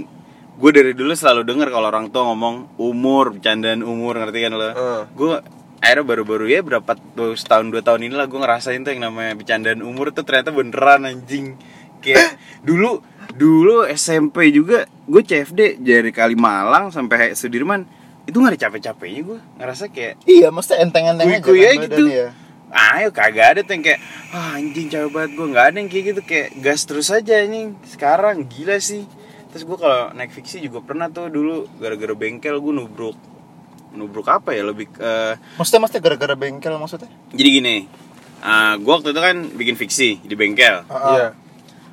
gue 0.60 0.70
dari 0.70 0.92
dulu 0.92 1.12
selalu 1.14 1.46
denger 1.46 1.68
kalau 1.70 1.88
orang 1.88 2.10
tua 2.10 2.28
ngomong 2.28 2.74
umur 2.76 3.32
bercandaan 3.32 3.80
umur 3.80 4.18
ngerti 4.18 4.38
kan 4.42 4.52
lo 4.52 4.68
Heeh. 4.68 5.00
gue 5.14 5.34
akhirnya 5.80 6.04
baru-baru 6.04 6.44
ya 6.50 6.60
berapa 6.60 6.92
tuh 7.16 7.32
setahun 7.32 7.72
dua 7.72 7.80
tahun 7.80 8.10
inilah 8.10 8.28
gue 8.28 8.36
ngerasain 8.36 8.84
tuh 8.84 8.92
yang 8.92 9.08
namanya 9.08 9.32
bercandaan 9.32 9.80
umur 9.80 10.12
tuh 10.12 10.26
ternyata 10.26 10.52
beneran 10.52 11.08
anjing 11.08 11.56
kayak 12.00 12.36
dulu 12.68 13.00
dulu 13.32 13.86
SMP 13.88 14.50
juga 14.50 14.84
gue 15.06 15.22
CFD 15.22 15.80
dari 15.80 16.10
Kalimalang 16.10 16.90
sampai 16.90 17.32
Sudirman 17.32 17.86
itu 18.22 18.36
nggak 18.36 18.52
ada 18.52 18.60
capek-capeknya 18.60 19.20
gue 19.22 19.38
ngerasa 19.56 19.84
kayak 19.88 20.14
Iya, 20.22 20.48
maksudnya 20.48 20.78
enteng-enteng 20.82 21.26
aja. 21.26 21.40
Kan 21.40 21.52
aja 21.52 21.70
gitu. 21.80 22.04
badannya. 22.04 22.28
ayo 22.70 23.08
kagak 23.10 23.46
ada 23.48 23.60
tuh 23.60 23.72
yang 23.72 23.84
kayak 23.84 24.00
ah 24.30 24.54
anjing 24.54 24.86
capek 24.86 25.10
banget 25.10 25.30
gue 25.32 25.46
nggak 25.48 25.64
ada 25.64 25.76
yang 25.76 25.88
kayak 25.88 26.04
gitu 26.06 26.20
kayak 26.22 26.48
gas 26.56 26.80
terus 26.84 27.08
aja 27.08 27.34
anjing 27.36 27.74
sekarang 27.84 28.46
gila 28.46 28.78
sih 28.78 29.02
terus 29.48 29.64
gue 29.64 29.74
kalau 29.74 30.12
naik 30.12 30.30
fiksi 30.30 30.60
juga 30.60 30.78
pernah 30.78 31.08
tuh 31.08 31.26
dulu 31.26 31.66
gara-gara 31.76 32.14
bengkel 32.14 32.56
gue 32.56 32.72
nubruk 32.72 33.18
nubruk 33.90 34.22
apa 34.24 34.52
ya 34.52 34.62
lebih 34.62 34.86
ke 34.88 35.34
Maksudnya 35.58 35.80
maksudnya 35.80 36.02
gara-gara 36.04 36.34
bengkel 36.36 36.74
maksudnya? 36.76 37.10
jadi 37.28 37.48
gini 37.52 37.76
ah 38.38 38.78
gue 38.78 38.86
waktu 38.88 39.10
itu 39.10 39.20
kan 39.20 39.36
bikin 39.50 39.74
fiksi 39.74 40.22
di 40.22 40.34
bengkel 40.34 40.86
Ah, 40.86 41.10
Iya. 41.10 41.26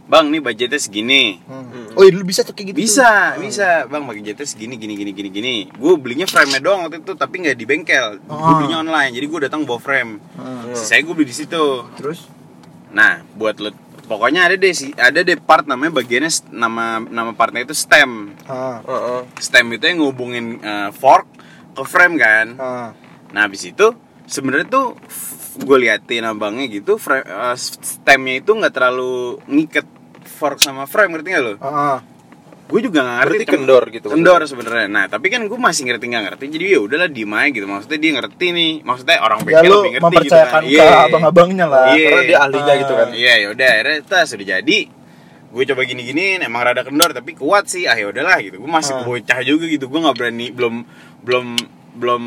Bang 0.08 0.26
nih 0.28 0.40
budgetnya 0.40 0.80
segini 0.80 1.40
Hmm. 1.44 1.94
Oh, 1.94 2.06
iya, 2.06 2.14
dulu 2.14 2.26
bisa 2.26 2.42
tuh 2.42 2.54
kayak 2.54 2.72
gitu. 2.72 2.78
bisa 2.80 3.36
bisa 3.38 3.68
bang 3.86 4.02
budgetnya 4.02 4.44
segini 4.44 4.76
gini 4.76 4.94
gini 4.94 5.12
gini 5.12 5.30
gini 5.30 5.56
gue 5.70 5.94
belinya 5.96 6.24
frame 6.24 6.50
nya 6.50 6.60
doang 6.60 6.86
waktu 6.86 7.02
itu 7.02 7.12
tapi 7.14 7.42
nggak 7.42 7.54
di 7.54 7.66
bengkel 7.66 8.08
gue 8.18 8.32
Ah. 8.32 8.56
belinya 8.56 8.80
online 8.80 9.12
jadi 9.12 9.26
gue 9.26 9.40
datang 9.44 9.62
bawa 9.64 9.78
frame 9.78 10.22
Hmm. 10.34 10.72
saya 10.74 11.02
gue 11.02 11.12
beli 11.12 11.26
di 11.26 11.36
situ 11.36 11.84
Terus 11.94 12.24
Nah, 12.88 13.20
buat 13.34 13.60
lo 13.60 13.76
pokoknya 14.08 14.48
ada 14.48 14.56
deh 14.56 14.72
sih, 14.72 14.96
ada 14.96 15.20
deh 15.20 15.36
part 15.36 15.68
namanya 15.68 15.92
bagiannya 15.94 16.32
nama 16.50 17.04
nama 17.04 17.36
partnya 17.36 17.62
itu 17.62 17.76
stem. 17.76 18.32
ah, 18.48 18.80
Heeh. 18.80 19.22
Stem 19.38 19.68
itu 19.70 19.84
yang 19.84 20.00
ngubungin 20.00 20.58
eh, 20.58 20.90
fork 20.94 21.28
ke 21.74 21.84
frame 21.84 22.16
kan. 22.16 22.48
ah. 22.56 22.90
Nah, 23.28 23.42
habis 23.44 23.68
itu 23.68 23.92
sebenarnya 24.24 24.72
tuh 24.72 24.96
gue 25.58 25.78
liatin 25.78 26.24
abangnya 26.24 26.64
gitu, 26.70 26.96
frame, 26.96 27.26
eh, 27.26 27.58
stemnya 27.60 28.36
itu 28.38 28.56
nggak 28.56 28.72
terlalu 28.72 29.44
ngiket 29.44 29.84
fork 30.38 30.62
sama 30.62 30.86
frame 30.86 31.18
ngerti 31.18 31.28
gak 31.34 31.42
lo? 31.44 31.54
Ah, 31.58 31.98
ah. 31.98 32.00
Gue 32.68 32.84
juga 32.84 33.00
nggak 33.00 33.18
ngerti. 33.24 33.32
Berarti 33.32 33.48
kendor 33.48 33.84
gitu 33.96 34.08
Kendor 34.12 34.42
sebenarnya. 34.44 34.88
Nah, 34.92 35.08
tapi 35.08 35.32
kan 35.32 35.40
gue 35.48 35.56
masih 35.56 35.88
ngerti 35.88 36.06
nggak 36.12 36.24
ngerti. 36.28 36.44
Jadi 36.52 36.66
ya 36.76 36.80
udahlah 36.84 37.08
diem 37.08 37.32
aja 37.32 37.48
gitu. 37.56 37.64
Maksudnya 37.64 38.00
dia 38.04 38.12
ngerti 38.20 38.48
nih. 38.52 38.72
Maksudnya 38.84 39.18
orang 39.24 39.40
Ya 39.40 39.46
bengkel 39.48 39.72
lu 39.72 39.78
lebih 39.80 39.92
ngerti 39.96 40.04
mempercayakan 40.04 40.62
gitu 40.68 40.76
ke 40.76 40.84
kan. 40.84 40.92
Iya. 40.92 41.08
abang-abangnya 41.08 41.66
lah. 41.72 41.86
Iya. 41.96 42.08
Karena 42.12 42.24
dia 42.28 42.38
ahlinya 42.44 42.74
gitu 42.76 42.94
kan. 43.00 43.08
Iya, 43.16 43.34
yaudah 43.48 43.68
akhirnya 43.72 43.98
tas 44.04 44.28
sudah 44.28 44.48
jadi. 44.60 44.80
Gue 45.48 45.64
coba 45.64 45.82
gini-gini 45.88 46.44
emang 46.44 46.62
rada 46.68 46.84
kendor 46.84 47.16
tapi 47.16 47.32
kuat 47.40 47.72
sih. 47.72 47.88
Ah 47.88 47.96
ya 47.96 48.12
udahlah 48.12 48.36
gitu. 48.44 48.60
Gue 48.60 48.68
masih 48.68 49.00
Ah. 49.00 49.04
bocah 49.08 49.40
juga 49.48 49.64
gitu. 49.72 49.88
Gue 49.88 50.00
nggak 50.04 50.16
berani 50.20 50.48
belum 50.52 50.76
belum 51.24 51.48
belum 51.98 52.24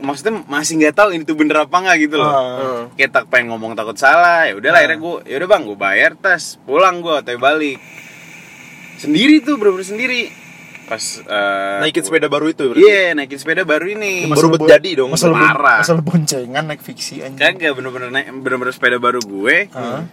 maksudnya 0.00 0.44
masih 0.44 0.78
nggak 0.78 0.94
tahu 0.94 1.08
ini 1.10 1.24
tuh 1.24 1.34
bener 1.34 1.56
apa 1.60 1.72
nggak 1.74 1.96
gitu 2.02 2.16
loh. 2.16 2.28
Ah. 2.28 2.36
Heeh. 2.36 2.80
Kayak 2.94 3.10
tak 3.12 3.24
pengen 3.26 3.50
ngomong 3.50 3.72
takut 3.72 3.96
salah. 3.96 4.44
Ya 4.44 4.52
udahlah 4.52 4.78
Ah. 4.78 4.82
akhirnya 4.84 4.98
gue 4.98 5.14
ya 5.26 5.34
udah 5.36 5.48
Bang, 5.48 5.62
gue 5.64 5.74
bayar 5.74 6.12
tas. 6.14 6.60
Pulang 6.62 7.00
gue 7.00 7.14
atau 7.14 7.34
balik. 7.36 7.80
Sendiri 8.96 9.40
tuh 9.40 9.56
bener-bener 9.56 9.88
sendiri. 9.88 10.22
Pas 10.82 11.00
eh, 11.18 11.78
Naikin 11.80 12.04
sepeda 12.04 12.28
baru 12.28 12.46
itu 12.48 12.68
berarti. 12.68 12.82
Iya, 12.82 13.14
naikin 13.14 13.38
sepeda 13.38 13.62
baru 13.64 13.86
ini. 13.88 14.28
Baru 14.28 14.52
Masalah 14.52 14.60
bon- 14.60 14.70
jadi 14.70 14.90
dong. 14.94 15.10
Masalah, 15.10 15.56
masalah 15.80 16.02
boncengan 16.02 16.64
naik 16.64 16.82
fiksi 16.82 17.22
anjing. 17.22 17.38
Kagak 17.38 17.72
bener-bener 17.72 18.10
naik 18.10 18.28
bener-bener 18.36 18.70
sepeda 18.70 19.00
baru 19.00 19.18
gue. 19.18 19.72
Ah. 19.72 20.04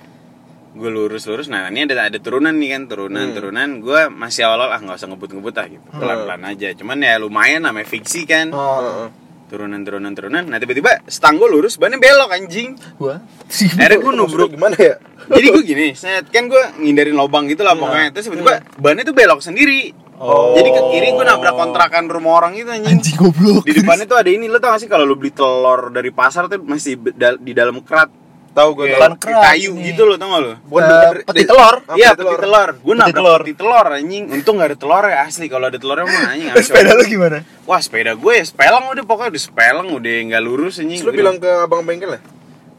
Gue 0.71 0.85
lurus 0.87 1.25
lurus 1.25 1.47
nah 1.47 1.65
ini 1.67 1.83
ada 1.83 2.05
ada 2.05 2.17
turunan 2.17 2.53
nih 2.53 2.69
kan 2.71 2.81
turunan 2.85 3.25
Hmm. 3.25 3.35
turunan 3.35 3.69
gue 3.79 4.01
masih 4.07 4.45
awal 4.45 4.61
awal 4.61 4.71
ah 4.71 4.79
nggak 4.79 4.95
usah 4.95 5.07
ngebut 5.07 5.29
ngebut 5.31 5.55
ah 5.55 5.65
gitu 5.65 5.81
pelan 5.91 6.17
pelan 6.23 6.41
aja 6.45 6.67
cuman 6.73 6.97
ya 6.99 7.17
lumayan 7.17 7.61
namanya 7.61 7.85
fiksi 7.85 8.23
kan. 8.23 8.49
Heeh. 8.49 9.07
turunan 9.47 9.81
turunan 9.81 10.13
turunan 10.13 10.45
nah 10.45 10.55
tiba-tiba 10.55 11.01
stang 11.05 11.35
gue 11.35 11.47
lurus 11.47 11.75
bannya 11.75 11.97
belok 11.97 12.29
anjing 12.29 12.77
Gua. 12.95 13.17
akhirnya 13.81 13.97
gue 13.97 14.13
nubruk 14.13 14.49
gimana 14.51 14.77
ya? 14.77 15.01
jadi 15.27 15.47
gue 15.49 15.63
gini 15.63 15.87
set 15.91 16.29
kan 16.29 16.45
gue 16.45 16.63
ngindarin 16.77 17.13
lubang 17.13 17.45
gitu 17.45 17.61
lah 17.61 17.73
pokoknya 17.73 18.13
terus 18.13 18.29
tiba-tiba 18.29 18.61
bannya 18.77 19.01
tuh 19.01 19.13
belok 19.13 19.41
sendiri 19.41 20.05
Oh. 20.19 20.51
jadi 20.51 20.67
ke 20.69 20.81
kiri 20.91 21.09
gue 21.09 21.23
nabrak 21.23 21.55
kontrakan 21.55 22.05
rumah 22.05 22.37
orang 22.37 22.51
gitu 22.53 22.67
anjing 22.67 22.91
Anjing 22.93 23.15
goblok. 23.17 23.63
di 23.63 23.71
depannya 23.71 24.03
tuh 24.03 24.19
ada 24.19 24.27
ini 24.27 24.45
lo 24.45 24.59
tau 24.59 24.69
gak 24.69 24.83
sih 24.83 24.91
kalau 24.91 25.01
lo 25.01 25.15
beli 25.15 25.31
telur 25.31 25.87
dari 25.89 26.11
pasar 26.11 26.45
tuh 26.45 26.59
masih 26.59 26.99
di 27.39 27.53
dalam 27.53 27.79
kerat 27.79 28.11
Tahu 28.59 28.69
gue 28.73 28.85
Bukan 28.91 28.99
tahu. 29.09 29.21
kerat 29.21 29.43
kayu 29.45 29.71
ini. 29.71 29.83
gitu 29.87 30.01
lo 30.03 30.15
tau 30.15 30.27
gak 30.27 30.41
lo 30.41 30.51
Bukan 30.61 30.81
Eh, 30.81 30.89
bener- 30.91 31.23
peti 31.23 31.37
de- 31.37 31.47
telur. 31.47 31.75
Iya 31.89 32.09
peti 32.11 32.21
peti 32.21 32.37
telur, 32.37 32.69
gue 32.69 32.83
Peti 32.83 32.99
nabrak 32.99 33.15
telur. 33.15 33.39
peti 33.41 33.53
telur 33.55 33.85
anjing. 33.89 34.23
Untung 34.29 34.55
gak 34.55 34.67
ada 34.67 34.77
telur 34.77 35.03
ya 35.05 35.17
asli. 35.23 35.45
Kalau 35.47 35.65
ada 35.65 35.77
telurnya 35.77 36.05
mah 36.05 36.23
anjing. 36.29 36.49
Sepeda 36.67 36.91
orang. 36.91 37.07
gimana? 37.07 37.37
Wah 37.63 37.79
sepeda 37.79 38.11
gue 38.13 38.33
ya 38.33 38.43
sepelang 38.43 38.83
udah 38.87 39.03
pokoknya 39.03 39.29
udah 39.29 39.43
sepelang 39.43 39.87
udah 39.89 40.13
nggak 40.25 40.41
lurus 40.41 40.75
anjing. 40.77 40.99
Gua 40.99 41.13
bilang 41.13 41.37
ke 41.37 41.47
abang 41.47 41.81
bengkel 41.81 42.11
ya? 42.11 42.21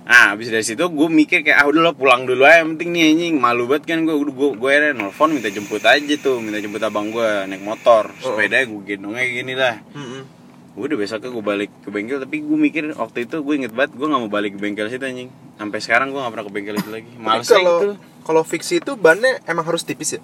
Nah, 0.02 0.34
abis 0.34 0.48
dari 0.48 0.66
situ 0.66 0.82
gue 0.82 1.08
mikir 1.08 1.40
kayak 1.40 1.54
ah 1.56 1.66
udah 1.66 1.80
lo 1.80 1.92
pulang 1.92 2.26
dulu 2.26 2.42
aja 2.42 2.60
yang 2.60 2.74
penting 2.74 2.90
nih 2.90 3.04
anjing 3.08 3.34
malu 3.36 3.64
banget 3.64 3.86
kan 3.86 4.02
gue 4.02 4.10
gue 4.12 4.26
gue 4.28 4.48
gue 4.52 4.68
akhirnya 4.68 4.92
nelfon 4.96 5.30
minta 5.30 5.46
jemput 5.46 5.78
aja 5.80 6.14
tuh 6.18 6.36
minta 6.36 6.58
jemput 6.58 6.82
abang 6.82 7.08
gue 7.08 7.22
naik 7.46 7.62
motor 7.62 8.10
sepeda 8.16 8.58
gue 8.60 8.80
gendongnya 8.84 9.22
gini 9.22 9.54
lah 9.54 9.78
gue 10.72 10.82
udah 10.84 10.98
besoknya 10.98 11.30
gue 11.30 11.44
balik 11.44 11.70
ke 11.78 11.88
bengkel 11.88 12.18
tapi 12.18 12.36
gue 12.40 12.58
mikir 12.58 12.90
waktu 12.92 13.22
itu 13.22 13.38
gue 13.38 13.54
inget 13.54 13.70
banget 13.70 13.92
gue 13.92 14.02
nggak 14.04 14.20
mau 14.20 14.26
balik 14.28 14.50
ke 14.54 14.60
bengkel 14.60 14.86
situ 14.88 15.04
anjing 15.04 15.30
sampai 15.60 15.78
sekarang 15.78 16.08
gue 16.08 16.16
nggak 16.16 16.32
pernah 16.32 16.46
ke 16.46 16.52
bengkel 16.52 16.74
itu 16.74 16.88
lagi 16.88 17.10
males 17.14 17.44
kalau 17.44 17.76
gitu 17.76 17.88
kalau 18.20 18.42
fiksi 18.42 18.80
itu 18.80 18.96
bannya 18.96 19.44
emang 19.44 19.62
harus 19.62 19.82
tipis 19.82 20.16
ya? 20.16 20.20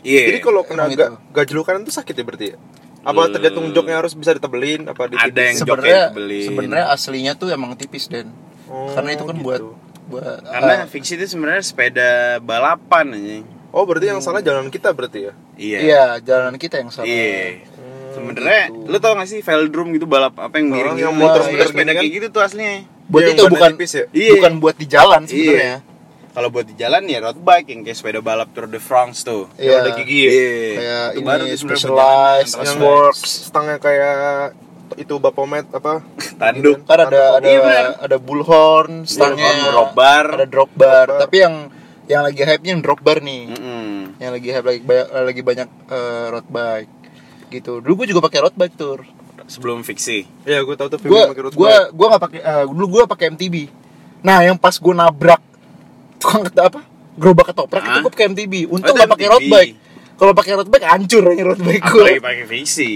iya 0.00 0.26
Jadi 0.26 0.38
kalau 0.40 0.64
kena 0.64 0.84
ga, 0.84 0.90
gitu. 0.90 1.04
gajlukan 1.30 1.80
itu 1.80 1.92
sakit 1.92 2.14
ya 2.14 2.24
berarti 2.24 2.46
ya? 2.48 2.56
Apa 3.02 3.20
Eh, 3.20 3.30
tergantung 3.30 3.66
joknya 3.70 3.98
harus 3.98 4.14
bisa 4.14 4.30
ditebelin 4.30 4.86
apa 4.86 5.06
ada 5.06 5.12
ditipis? 5.26 5.36
yang 5.36 5.56
jok 5.58 5.66
Sebenarnya 5.76 6.02
sebenarnya 6.40 6.86
aslinya 6.88 7.32
tuh 7.34 7.50
emang 7.50 7.74
tipis 7.74 8.06
Den. 8.06 8.30
Oh, 8.64 8.88
Karena 8.88 9.12
itu 9.12 9.22
kan 9.22 9.34
gitu. 9.34 9.44
buat 9.44 9.60
buat 10.04 10.40
karena 10.42 10.72
ah, 10.76 10.86
fiksi 10.86 11.14
itu 11.14 11.26
sebenarnya 11.28 11.62
sepeda 11.62 12.10
balapan 12.38 13.12
anjing 13.12 13.44
Oh 13.70 13.84
berarti 13.84 14.06
yang 14.06 14.20
salah 14.20 14.40
jalan 14.40 14.68
kita 14.68 14.90
berarti 14.90 15.18
ya? 15.24 15.32
iya 15.54 15.78
iya 15.78 16.02
jalan 16.18 16.56
kita 16.56 16.76
yang 16.76 16.88
salah. 16.88 17.04
iya 17.04 17.60
sebenarnya 18.12 18.62
lu 18.70 18.98
tau 18.98 19.14
gak 19.14 19.24
sih 19.26 19.40
velodrome 19.40 19.94
gitu 19.94 20.04
balap 20.04 20.36
apa 20.36 20.54
yang 20.54 20.68
miring 20.68 20.84
Oh, 20.86 20.96
gitu 20.96 21.06
yang 21.06 21.14
motor 21.14 21.40
muter-muter 21.42 21.66
sepeda 21.66 21.90
kan? 21.90 22.00
kayak 22.00 22.12
gitu 22.12 22.26
tuh 22.28 22.42
aslinya 22.42 22.84
Buat 23.12 23.20
Iya, 23.20 23.28
yang 23.28 23.36
itu 23.36 23.44
bukan 23.52 23.70
tipis 23.76 23.92
ya? 23.92 24.04
Iya. 24.10 24.32
bukan 24.40 24.52
buat 24.56 24.76
di 24.80 24.86
jalan 24.88 25.20
sebenarnya. 25.28 25.60
Iya. 25.60 25.76
Kalau 26.32 26.48
buat 26.48 26.64
di 26.64 26.74
jalan 26.80 27.02
ya 27.04 27.18
road 27.20 27.38
bike 27.44 27.68
yang 27.68 27.80
kayak 27.84 27.96
sepeda 28.00 28.20
balap 28.24 28.48
Tour 28.56 28.64
de 28.64 28.80
France 28.80 29.20
tuh. 29.20 29.52
Iya. 29.60 29.68
Yang 29.68 29.80
ada 29.84 29.90
gigi 30.00 30.18
ya? 30.18 30.30
Kayak 30.32 31.04
Itu 31.12 31.18
ini 31.20 31.26
baru 31.28 31.44
specialized, 31.52 32.54
Yang 32.56 32.78
works 32.80 33.30
stangnya 33.52 33.76
kayak 33.76 34.16
itu 34.96 35.14
bapomet 35.20 35.68
apa? 35.68 36.00
tanduk. 36.40 36.88
Ntar 36.88 36.98
ada 37.04 37.22
ada 37.36 37.44
Iya, 37.44 38.00
ada 38.00 38.16
bullhorn, 38.16 39.04
stangnya, 39.04 39.72
drop 39.72 39.92
bar. 39.92 40.26
ada 40.40 40.46
drop 40.48 40.72
bar. 40.72 41.04
Drop 41.04 41.20
bar. 41.20 41.28
Tapi 41.28 41.36
yang 41.36 41.54
yang 42.08 42.22
lagi 42.24 42.40
hype-nya 42.42 42.70
yang 42.76 42.82
drop 42.82 43.00
bar 43.04 43.20
nih. 43.20 43.52
Mm-mm. 43.52 44.16
Yang 44.16 44.32
lagi 44.36 44.48
hype 44.56 44.66
lagi 44.66 44.80
banyak 44.82 45.06
lagi 45.12 45.42
banyak 45.44 45.68
eh, 45.92 46.24
road 46.32 46.48
bike. 46.48 46.92
Gitu. 47.52 47.72
Dulu 47.84 47.92
gue 48.04 48.06
juga 48.08 48.24
pakai 48.24 48.40
road 48.40 48.56
bike 48.56 48.76
tur. 48.76 49.04
Sebelum 49.52 49.84
fiksi. 49.84 50.24
Iya 50.42 50.64
gue 50.64 50.72
tahu 50.72 50.88
tuh 50.88 50.98
Gue 50.98 51.12
film 51.12 51.28
pakai 51.28 51.42
road 51.42 51.52
gue 51.52 51.74
gue 51.92 52.06
nggak 52.08 52.22
pakai 52.22 52.40
eh, 52.40 52.64
dulu 52.66 52.86
gue 52.88 53.02
pakai 53.04 53.26
MTB. 53.30 53.56
Nah, 54.22 54.38
yang 54.40 54.56
pas 54.56 54.72
gue 54.72 54.94
nabrak 54.94 55.42
tukang 56.16 56.46
kata 56.46 56.62
apa? 56.68 56.80
Gerobak 57.12 57.52
ketoprak 57.52 57.82
itu 57.82 57.98
gue 58.00 58.10
pakai 58.10 58.26
MTB. 58.30 58.54
Untung 58.66 58.88
Oh, 58.88 58.96
nggak 58.96 59.10
pakai 59.12 59.26
road 59.28 59.44
bike. 59.44 59.72
Kalau 60.14 60.32
pakai 60.32 60.52
road 60.54 60.68
bike 60.70 60.86
hancur 60.86 61.22
aja 61.26 61.42
road 61.44 61.60
bike 61.60 61.84
gue. 61.84 62.00
Apalagi 62.00 62.22
pakai 62.22 62.44
fiksi. 62.48 62.90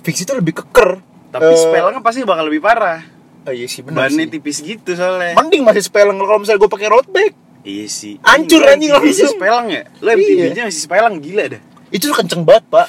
Fiksi 0.00 0.22
itu 0.24 0.32
lebih 0.32 0.54
keker. 0.56 0.90
Tapi 1.28 1.44
Eh, 1.44 1.58
spelnya 1.58 2.00
pasti 2.00 2.24
bakal 2.24 2.46
lebih 2.46 2.62
parah. 2.62 3.02
Oh 3.44 3.52
iya 3.52 3.66
sih 3.66 3.84
benar 3.84 4.06
Bannya 4.06 4.24
sih. 4.24 4.32
tipis 4.32 4.58
gitu 4.58 4.90
soalnya. 4.94 5.36
Mending 5.36 5.62
masih 5.62 5.82
spelling 5.84 6.16
kalau 6.16 6.40
misalnya 6.40 6.58
gue 6.58 6.70
pakai 6.70 6.88
road 6.88 7.06
bike. 7.06 7.36
Iya 7.66 7.86
sih. 7.86 8.14
Hancur 8.22 8.62
Lu 8.62 8.66
anjing 8.66 8.90
MTB-nya 8.90 9.02
langsung. 9.02 9.34
Spelang 9.34 9.66
ya? 9.68 9.82
Lo 9.98 10.08
Iya. 10.08 10.16
MTB-nya 10.16 10.62
masih 10.64 10.82
spelang 10.82 11.14
gila 11.18 11.44
dah. 11.50 11.60
Itu 11.90 12.04
tuh 12.08 12.16
kenceng 12.16 12.42
banget 12.42 12.64
pak. 12.66 12.86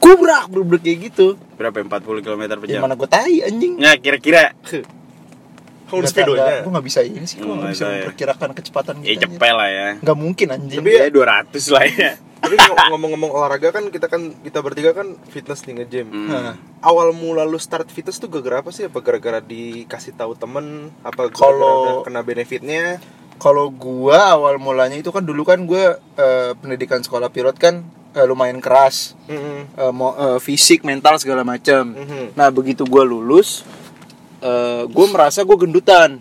Kubrak 0.00 0.48
bener 0.48 0.80
kayak 0.80 0.98
gitu. 1.06 1.36
Berapa 1.54 1.76
40 1.78 2.24
km 2.24 2.42
per 2.56 2.66
Ya 2.66 2.72
jam? 2.74 2.80
mana 2.82 2.96
gue 2.96 3.04
tai 3.04 3.44
anjing. 3.44 3.76
Nah, 3.76 3.94
kira-kira 3.94 4.56
Kamu 5.86 6.06
sepedanya. 6.06 6.62
Gue 6.62 6.72
gak 6.72 6.86
bisa 6.86 7.00
ini 7.02 7.26
sih. 7.26 7.36
Gue 7.36 7.50
gak 7.52 7.68
bisa 7.68 7.82
nggak 7.82 7.82
tahu 7.82 7.90
ya. 7.90 7.98
memperkirakan 8.00 8.50
kecepatan 8.54 8.94
ya 9.00 9.10
kita. 9.12 9.22
cepet 9.26 9.52
lah 9.52 9.68
ya. 9.68 9.88
Gak 9.98 10.16
mungkin 10.16 10.46
anjing. 10.48 10.78
Tapi 10.78 10.90
Ya 10.94 11.10
200 11.10 11.50
lah 11.68 11.84
ya. 11.84 12.12
Tapi 12.40 12.54
ng- 12.56 12.88
ngomong-ngomong 12.88 13.30
olahraga 13.30 13.68
kan 13.68 13.84
kita 13.90 14.06
kan 14.06 14.32
kita 14.40 14.64
bertiga 14.64 14.96
kan 14.96 15.18
fitness 15.28 15.60
nih 15.62 15.82
nge-gym. 15.82 16.08
Hmm. 16.08 16.56
Awal 16.80 17.12
mula 17.12 17.44
lu 17.44 17.58
start 17.58 17.84
fitness 17.86 18.16
tuh 18.16 18.30
gara-gara 18.30 18.62
apa 18.62 18.70
sih? 18.70 18.86
Apa 18.86 19.02
gara-gara 19.02 19.38
dikasih 19.38 20.14
tahu 20.14 20.32
temen? 20.32 20.88
Apa 21.02 21.28
gara-gara 21.28 21.36
Kalau- 21.36 22.02
kena 22.02 22.22
benefitnya? 22.22 23.02
kalau 23.36 23.72
gua 23.72 24.36
awal 24.36 24.60
mulanya 24.60 24.94
itu 24.94 25.08
kan 25.08 25.24
dulu 25.24 25.42
kan 25.42 25.64
gue 25.64 25.96
pendidikan 26.56 27.00
sekolah 27.00 27.28
pilot 27.28 27.56
kan 27.56 27.88
eh, 28.12 28.26
lumayan 28.26 28.58
keras. 28.58 29.14
Mm-mm. 29.26 29.70
Eh, 29.70 29.92
mau 29.92 30.12
eh, 30.12 30.38
fisik, 30.38 30.82
mental 30.82 31.16
segala 31.16 31.42
macam. 31.42 31.94
Mhm. 31.94 32.34
Nah 32.34 32.48
begitu 32.48 32.82
gua 32.84 33.02
lulus, 33.02 33.62
eh 34.40 34.82
gue 34.84 35.06
merasa 35.08 35.42
gue 35.42 35.56
gendutan. 35.56 36.18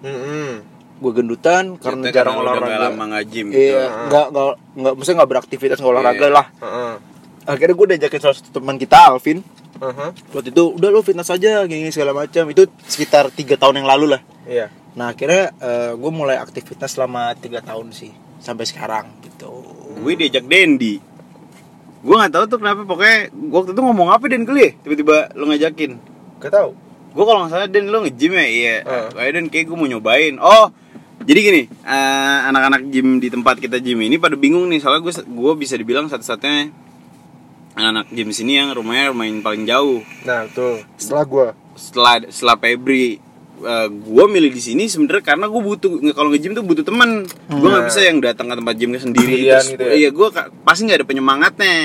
Mm-mm. 0.00 0.66
Gue 1.00 1.12
gendutan 1.16 1.80
karena 1.80 2.12
jarang 2.12 2.36
karena 2.36 2.60
olahraga. 2.60 2.86
lama 2.88 3.04
nggak 3.08 3.24
gym 3.26 3.46
gitu. 3.48 3.72
Iya, 3.72 3.84
nggak 4.06 4.26
nggak 4.30 4.46
nggak, 4.76 4.92
maksudnya 4.96 5.16
nggak 5.22 5.30
beraktivitas 5.32 5.76
nggak 5.80 5.92
olahraga 5.92 6.26
Iya. 6.26 6.34
lah. 6.34 6.46
Heeh. 6.60 6.92
Akhirnya 7.48 7.74
gue 7.74 7.86
diajakin 7.96 8.20
salah 8.20 8.36
satu 8.36 8.50
teman 8.52 8.76
kita 8.76 8.96
Alvin. 9.08 9.40
Aha. 9.80 10.12
Waktu 10.12 10.52
itu 10.52 10.76
udah 10.76 10.88
lo 10.92 11.00
fitness 11.00 11.32
aja 11.32 11.64
gini 11.64 11.88
segala 11.88 12.12
macam. 12.12 12.44
Itu 12.52 12.68
sekitar 12.84 13.32
tiga 13.32 13.56
tahun 13.56 13.80
yang 13.80 13.88
lalu 13.88 14.12
lah. 14.12 14.20
Iya. 14.44 14.68
Nah 14.92 15.16
akhirnya 15.16 15.56
gue 15.96 16.12
mulai 16.12 16.36
aktivitas 16.36 16.92
selama 16.92 17.32
tiga 17.32 17.64
tahun 17.64 17.96
sih 17.96 18.12
sampai 18.40 18.64
sekarang 18.64 19.06
gitu. 19.20 19.52
gue 20.00 20.12
diajak 20.16 20.48
Dendi 20.48 20.96
gue 22.00 22.14
nggak 22.16 22.32
tahu 22.32 22.44
tuh 22.48 22.58
kenapa 22.58 22.82
pokoknya 22.88 23.28
waktu 23.52 23.70
itu 23.76 23.80
ngomong 23.84 24.08
apa 24.08 24.24
Den 24.26 24.48
kali 24.48 24.60
ya? 24.64 24.70
Tiba-tiba 24.80 25.16
lo 25.36 25.44
ngajakin. 25.52 25.92
Gak 26.40 26.52
tahu. 26.52 26.70
gue 27.10 27.24
kalau 27.26 27.38
nggak 27.42 27.52
salah 27.52 27.68
Den 27.68 27.90
lo 27.92 28.00
nge-gym 28.06 28.32
ya? 28.32 28.46
Iya. 28.46 28.76
Heeh. 28.86 29.06
kayak 29.12 29.32
Den 29.36 29.46
kayak 29.52 29.64
gue 29.68 29.76
mau 29.76 29.88
nyobain. 29.88 30.34
Oh 30.40 30.72
jadi 31.20 31.40
gini 31.44 31.62
eh, 31.68 32.38
anak-anak 32.48 32.88
gym 32.88 33.20
di 33.20 33.28
tempat 33.28 33.60
kita 33.60 33.76
gym 33.76 34.00
ini 34.00 34.16
pada 34.16 34.40
bingung 34.40 34.64
nih. 34.72 34.80
Soalnya 34.80 35.04
gue 35.04 35.12
gue 35.12 35.52
bisa 35.60 35.76
dibilang 35.76 36.08
satu-satunya 36.08 36.72
anak-anak 37.76 38.06
gym 38.16 38.32
sini 38.32 38.56
yang 38.56 38.72
rumahnya 38.72 39.12
lumayan 39.12 39.44
paling 39.44 39.68
jauh. 39.68 40.00
Nah, 40.24 40.48
betul. 40.48 40.80
Setelah 40.96 41.24
gue 41.28 41.46
setelah 41.76 42.14
setelah 42.28 42.56
Febri 42.56 43.20
gue 43.86 44.24
milih 44.26 44.48
di 44.48 44.58
sini 44.58 44.84
sebenarnya 44.84 45.24
karena 45.26 45.46
gue 45.46 45.58
butuh 45.58 45.88
kalau 46.10 46.28
nge-gym 46.28 46.52
tuh 46.52 46.62
butuh 46.62 46.80
teman 46.80 47.22
gue 47.46 47.56
nggak 47.62 47.76
Nah. 47.76 47.86
bisa 47.86 48.00
yang 48.02 48.18
datang 48.18 48.46
ke 48.46 48.56
tempat 48.56 48.74
gym 48.74 48.90
sendiri 48.90 49.00
Sendirian 49.00 49.56
terus 49.56 49.70
gitu 49.70 49.82
ya? 49.82 49.92
iya 49.94 50.08
gue 50.08 50.28
pasti 50.60 50.80
nggak 50.82 50.98
ada 50.98 51.06
penyemangatnya. 51.06 51.76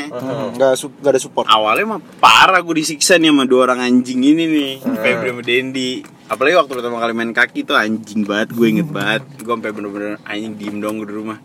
Nggak 0.51 0.72
su- 0.75 0.96
nggak 0.96 1.12
ada 1.12 1.20
support. 1.20 1.46
awalnya 1.46 1.86
mah 1.88 2.01
parah 2.17 2.60
gue 2.60 2.75
disiksa 2.77 3.15
nih 3.15 3.29
sama 3.29 3.44
dua 3.44 3.65
orang 3.65 3.84
anjing 3.84 4.20
ini 4.20 4.44
nih 4.46 4.72
Febri 4.82 5.29
sama 5.29 5.41
Dendi. 5.41 5.91
Apalagi 6.25 6.55
waktu 6.55 6.72
pertama 6.74 6.98
kali 6.98 7.13
main 7.13 7.32
kaki 7.32 7.62
tuh 7.62 7.75
anjing 7.75 8.24
banget 8.24 8.50
gue 8.50 8.67
inget 8.67 8.88
banget. 8.88 9.22
Gue 9.38 9.53
sampai 9.53 9.70
bener-bener 9.70 10.17
anjing 10.24 10.53
diem 10.53 10.77
dong 10.77 11.00
di 11.00 11.12
rumah. 11.12 11.38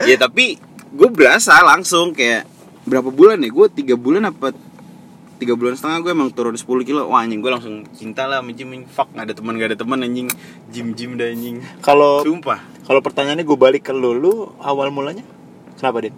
Ya 0.00 0.14
tapi 0.14 0.60
gue 0.88 1.08
berasa 1.08 1.58
langsung 1.60 2.10
kayak 2.10 2.44
berapa 2.84 3.08
bulan 3.08 3.38
ya? 3.38 3.48
Gue 3.48 3.66
tiga 3.68 3.94
bulan 3.94 4.26
apa 4.26 4.52
tiga 5.38 5.54
bulan 5.54 5.72
setengah 5.72 6.02
gue 6.02 6.10
emang 6.10 6.28
turun 6.28 6.52
10 6.52 6.66
kilo. 6.82 7.06
Wah 7.06 7.22
anjing 7.22 7.38
gue 7.38 7.48
langsung 7.48 7.86
cinta 7.94 8.26
lah 8.26 8.42
sama 8.42 8.50
gym 8.50 8.74
fuck 8.84 9.08
nggak 9.10 9.24
ada 9.24 9.34
teman 9.34 9.54
nggak 9.54 9.68
ada 9.70 9.78
teman 9.78 9.98
anjing. 10.02 10.28
Gym 10.68 10.92
gym 10.92 11.14
dah 11.14 11.26
anjing. 11.26 11.62
Kalau 11.80 12.20
sumpah. 12.20 12.60
kalau 12.82 13.00
pertanyaannya 13.00 13.44
gue 13.44 13.54
balik 13.54 13.86
ke 13.86 13.92
lu, 13.92 14.12
lu 14.12 14.32
awal 14.58 14.90
mulanya? 14.90 15.22
Kenapa 15.78 16.02
Din? 16.02 16.14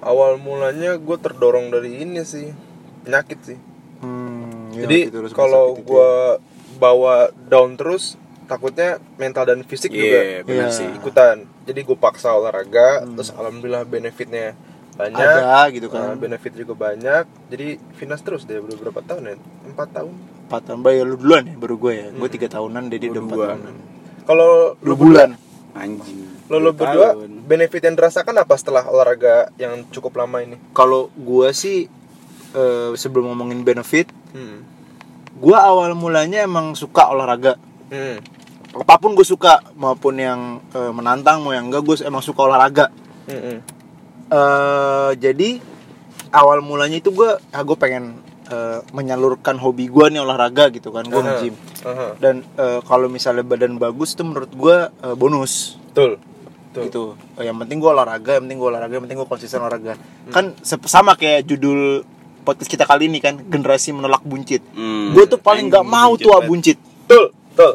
Awal 0.00 0.38
mulanya 0.38 0.96
gue 0.96 1.16
terdorong 1.16 1.68
dari 1.68 2.00
ini 2.00 2.22
sih 2.22 2.48
penyakit 3.02 3.38
sih. 3.44 3.58
Hmm, 3.98 4.70
Jadi 4.72 5.10
kalau 5.30 5.74
gue 5.74 6.10
bawa 6.76 7.28
down 7.44 7.74
terus 7.74 8.14
takutnya 8.46 8.96
mental 9.18 9.44
dan 9.44 9.60
fisik 9.60 9.92
juga 9.92 10.08
iya 10.08 10.40
benar 10.40 10.70
Iya. 10.70 10.76
sih. 10.76 10.88
ikutan. 10.94 11.44
Jadi 11.66 11.84
gue 11.84 11.98
paksa 11.98 12.32
olahraga, 12.32 13.04
terus 13.04 13.28
alhamdulillah 13.28 13.84
benefitnya 13.84 14.56
banyak. 14.98 15.22
ada 15.22 15.70
gitu 15.70 15.86
kan. 15.86 16.18
benefit 16.18 16.52
juga 16.52 16.74
banyak. 16.76 17.24
Jadi 17.48 17.66
fitness 17.94 18.20
terus 18.20 18.42
deh 18.42 18.58
udah 18.58 18.76
berapa 18.76 19.00
tahun 19.00 19.22
ya? 19.24 19.34
Empat 19.64 19.88
tahun. 19.92 20.12
Empat 20.44 20.62
tahun 20.64 20.80
bayar 20.80 21.04
lu 21.04 21.14
duluan 21.14 21.44
ya 21.44 21.54
baru 21.54 21.78
gue 21.78 21.92
ya. 21.94 22.06
Gue 22.10 22.28
tiga 22.28 22.48
tahunan, 22.48 22.82
Dedi 22.86 23.06
udah 23.08 23.22
empat 23.22 23.38
tahunan. 23.38 23.74
Kalau 24.24 24.50
Lu 24.80 24.94
bulan. 24.94 25.38
anjing 25.70 26.26
lo 26.48 26.56
lo 26.56 26.72
Dua 26.72 26.80
berdua 26.80 27.08
tahun. 27.12 27.30
benefit 27.44 27.82
yang 27.82 27.94
dirasakan 27.94 28.34
apa 28.38 28.56
setelah 28.56 28.82
olahraga 28.82 29.52
yang 29.54 29.84
cukup 29.88 30.16
lama 30.16 30.40
ini? 30.40 30.56
Kalau 30.72 31.12
gue 31.12 31.48
sih 31.52 31.86
eh, 32.50 32.90
sebelum 32.92 33.30
ngomongin 33.30 33.60
benefit, 33.60 34.08
Hmm. 34.28 34.64
gue 35.34 35.52
awal 35.54 35.92
mulanya 35.92 36.42
emang 36.42 36.72
suka 36.72 37.06
olahraga. 37.06 37.60
Hmm. 37.88 38.16
Apa 38.74 38.96
pun 38.96 39.12
gue 39.12 39.22
suka, 39.22 39.60
maupun 39.74 40.16
yang 40.16 40.40
eh, 40.72 40.88
menantang 40.90 41.40
mau 41.40 41.52
yang 41.52 41.68
enggak, 41.68 41.80
gue 41.82 41.96
emang 42.02 42.20
suka 42.20 42.40
olahraga. 42.42 42.88
Hmm. 43.24 43.60
Eh 44.28 45.10
jadi 45.16 45.58
awal 46.30 46.60
mulanya 46.60 46.96
itu 46.96 47.10
gue 47.10 47.30
ah 47.32 47.62
gue 47.62 47.74
pengen 47.74 48.20
eh, 48.46 48.78
menyalurkan 48.90 49.56
hobi 49.56 49.86
gue 49.86 50.06
nih 50.08 50.20
olahraga 50.20 50.68
gitu 50.68 50.88
kan 50.88 51.02
gue 51.02 51.16
Aha. 51.16 51.26
nge-gym 51.34 51.54
Aha. 51.82 52.06
dan 52.18 52.34
eh, 52.54 52.80
kalau 52.82 53.06
misalnya 53.06 53.42
badan 53.42 53.76
bagus 53.76 54.12
tuh 54.12 54.24
menurut 54.24 54.50
gue 54.50 54.76
eh, 54.86 55.14
bonus 55.14 55.80
Betul. 55.88 56.20
Betul. 56.68 56.82
gitu 56.84 57.04
Eh, 57.34 57.44
yang 57.44 57.56
penting 57.56 57.78
gue 57.78 57.88
olahraga 57.88 58.34
yang 58.34 58.44
penting 58.44 58.58
gue 58.58 58.68
olahraga 58.68 58.92
yang 58.92 59.04
penting 59.04 59.18
gue 59.18 59.28
konsisten 59.28 59.58
olahraga 59.58 59.96
kan 60.28 60.52
se- 60.60 60.78
sama 60.86 61.14
kayak 61.14 61.44
judul 61.44 62.04
podcast 62.40 62.68
kita 62.70 62.84
kali 62.84 63.06
ini 63.06 63.18
kan 63.18 63.36
generasi 63.38 63.90
menolak 63.90 64.20
buncit 64.22 64.60
Hmm. 64.70 65.12
gue 65.12 65.24
tuh 65.24 65.36
paling 65.38 65.68
nggak 65.68 65.82
mau 65.82 66.12
buncit 66.12 66.22
tuh 66.22 66.30
ah 66.30 66.36
banget. 66.36 66.48
buncit 66.50 66.76
Betul. 67.02 67.24
Betul. 67.50 67.72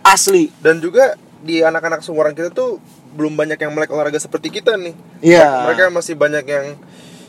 asli 0.00 0.44
Dan 0.56 0.78
juga 0.78 1.14
di 1.38 1.58
anak-anak 1.58 2.00
seumuran 2.00 2.32
kita 2.32 2.50
tuh 2.50 2.78
belum 3.12 3.32
banyak 3.32 3.56
yang 3.56 3.70
melek 3.70 3.88
olahraga 3.88 4.16
seperti 4.16 4.48
kita 4.50 4.74
nih. 4.74 4.94
Iya. 5.20 5.68
Mereka 5.68 5.88
masih 5.88 6.14
banyak 6.14 6.44
yang 6.44 6.66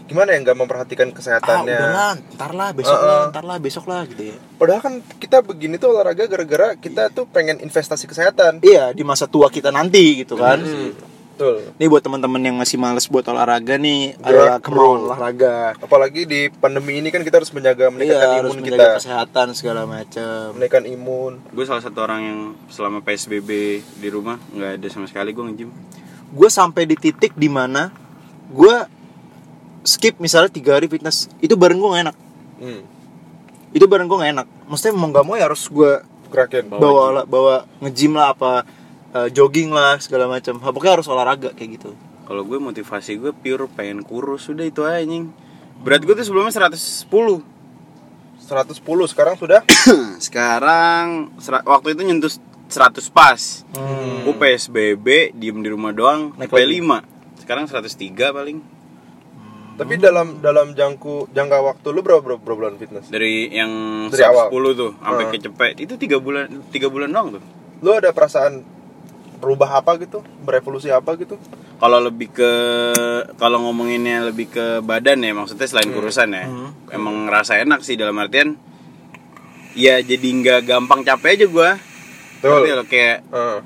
gimana 0.04 0.36
ya 0.36 0.40
nggak 0.42 0.58
memperhatikan 0.58 1.08
ah 1.08 1.16
kesehatannya. 1.16 1.80
udahlah 1.80 2.14
ntar 2.36 2.52
lah 2.52 2.70
besok 2.72 2.92
Uh-uh. 2.94 3.08
lah 3.08 3.22
ntar 3.32 3.44
lah 3.48 3.58
besok 3.58 3.86
lah 3.88 4.04
gitu 4.04 4.24
ya 4.30 4.38
Padahal 4.60 4.82
kan 4.82 4.94
kita 5.16 5.40
begini 5.40 5.80
tuh 5.80 5.96
olahraga 5.96 6.28
gara-gara 6.28 6.76
kita 6.76 7.08
tuh 7.10 7.24
pengen 7.26 7.56
investasi 7.58 8.04
kesehatan. 8.06 8.60
iya 8.62 8.92
di 8.92 9.00
masa 9.02 9.26
tua 9.26 9.48
kita 9.48 9.72
nanti 9.72 10.20
gitu 10.20 10.36
kan 10.36 10.60
Hmm. 10.60 10.92
Betul. 11.34 11.66
Nih 11.76 11.90
buat 11.90 12.00
teman-teman 12.00 12.38
yang 12.40 12.54
masih 12.54 12.78
males 12.78 13.10
buat 13.10 13.26
olahraga 13.26 13.74
nih 13.76 14.14
Gerak, 14.14 14.22
adalah 14.24 14.58
kemauan 14.62 14.78
bro. 14.78 15.06
olahraga. 15.10 15.74
Apalagi 15.82 16.22
di 16.24 16.42
pandemi 16.54 17.02
ini 17.02 17.10
kan 17.10 17.26
kita 17.26 17.42
harus 17.42 17.50
menjaga 17.50 17.90
meningkatkan 17.90 18.22
Iya, 18.24 18.38
harus 18.38 18.54
imun 18.54 18.58
menjaga 18.62 18.78
kita. 18.78 18.98
kesehatan 19.02 19.48
segala 19.52 19.82
macam. 19.84 20.54
Meningkatkan 20.54 20.86
imun. 20.88 21.34
Gue 21.50 21.66
salah 21.66 21.82
satu 21.82 22.00
orang 22.00 22.22
yang 22.22 22.40
selama 22.70 23.02
PSBB 23.02 23.50
di 23.82 24.08
rumah 24.08 24.38
nggak 24.54 24.72
ada 24.78 24.88
sama 24.88 25.10
sekali 25.10 25.34
gue 25.34 25.44
nge-gym. 25.44 25.70
Gue 26.30 26.50
sampai 26.50 26.86
di 26.86 26.94
titik 26.94 27.34
di 27.34 27.50
mana 27.50 27.90
gue 28.48 28.76
skip 29.82 30.16
misalnya 30.18 30.48
tiga 30.48 30.78
hari 30.78 30.86
fitness 30.86 31.28
itu 31.40 31.58
bareng 31.58 31.76
gue 31.76 31.90
gak 31.90 32.04
enak. 32.08 32.18
Hmm. 32.58 32.82
Itu 33.70 33.90
bareng 33.90 34.06
gue 34.06 34.18
gak 34.18 34.32
enak. 34.32 34.48
Maksudnya 34.70 34.94
mau 34.94 35.10
gak 35.10 35.26
mau 35.26 35.34
ya 35.34 35.50
harus 35.50 35.66
gue 35.66 35.98
Gerakin. 36.30 36.66
Bawa 36.66 36.78
bawa 36.80 37.02
gym. 37.04 37.14
lah, 37.14 37.26
bawa 37.26 37.56
nge-gym 37.80 38.14
lah 38.14 38.28
apa 38.32 38.52
eh, 39.14 39.30
jogging 39.30 39.70
lah 39.70 39.98
segala 39.98 40.26
macam. 40.26 40.58
Pokoknya 40.58 41.00
harus 41.00 41.08
olahraga 41.08 41.54
kayak 41.54 41.70
gitu. 41.78 41.94
Kalau 42.24 42.44
gue 42.44 42.58
motivasi 42.58 43.20
gue 43.20 43.32
pure 43.32 43.68
pengen 43.70 44.02
kurus 44.02 44.48
udah 44.48 44.64
itu 44.64 44.82
aja 44.82 45.00
anjing. 45.00 45.30
Berat 45.84 46.02
gue 46.02 46.16
tuh 46.16 46.24
sebelumnya 46.24 46.52
110. 46.52 47.44
110 48.40 48.76
sekarang 49.08 49.36
sudah. 49.40 49.64
Sekarang 50.20 51.32
waktu 51.64 51.96
itu 51.96 52.02
nyentuh 52.04 52.32
100 52.68 53.00
pas. 53.08 53.64
Hmm. 53.72 54.24
Gue 54.24 54.36
PSBB 54.36 55.32
diem 55.32 55.60
di 55.60 55.70
rumah 55.72 55.96
doang 55.96 56.36
Naik 56.36 56.52
sampai 56.52 56.68
5. 56.68 57.40
Sekarang 57.40 57.64
103 57.68 58.36
paling. 58.36 58.58
Tapi 59.74 59.98
dalam 59.98 60.38
dalam 60.38 60.76
jangku 60.76 61.32
jangka 61.34 61.58
waktu 61.60 61.88
lu 61.90 62.06
berapa 62.06 62.22
berapa, 62.22 62.38
berapa 62.38 62.58
bulan 62.60 62.76
fitness? 62.78 63.10
Dari 63.10 63.50
yang 63.50 63.72
Dari 64.08 64.22
110 64.22 64.30
awal. 64.30 64.48
tuh 64.76 64.92
sampai 64.96 65.24
Hmm. 65.26 65.34
kecepet 65.34 65.74
itu 65.82 65.94
tiga 65.98 66.18
bulan 66.20 66.46
tiga 66.70 66.88
bulan 66.94 67.10
doang 67.10 67.40
tuh. 67.40 67.44
Lu 67.82 67.90
ada 67.92 68.12
perasaan 68.12 68.62
berubah 69.44 69.70
apa 69.76 70.00
gitu? 70.00 70.24
Berevolusi 70.40 70.88
apa 70.88 71.14
gitu? 71.16 71.36
Kalau 71.76 72.00
lebih 72.00 72.32
ke 72.32 72.52
kalau 73.36 73.60
ngomonginnya 73.60 74.24
lebih 74.24 74.48
ke 74.48 74.66
badan 74.80 75.20
ya 75.20 75.36
maksudnya 75.36 75.68
selain 75.68 75.92
Hmm. 75.92 75.98
kurusan 76.00 76.32
ya. 76.32 76.48
Emang 76.90 77.28
ngerasa 77.28 77.60
enak 77.60 77.84
sih 77.84 77.94
dalam 77.94 78.16
artian 78.16 78.56
ya 79.74 80.00
jadi 80.00 80.24
nggak 80.24 80.60
gampang 80.64 81.04
capek 81.04 81.36
aja 81.36 81.46
gua. 81.46 81.70
Betul. 82.40 82.50
Ngerti 82.62 82.72
lo, 82.72 82.84
kayak 82.86 83.18
Heeh. 83.26 83.60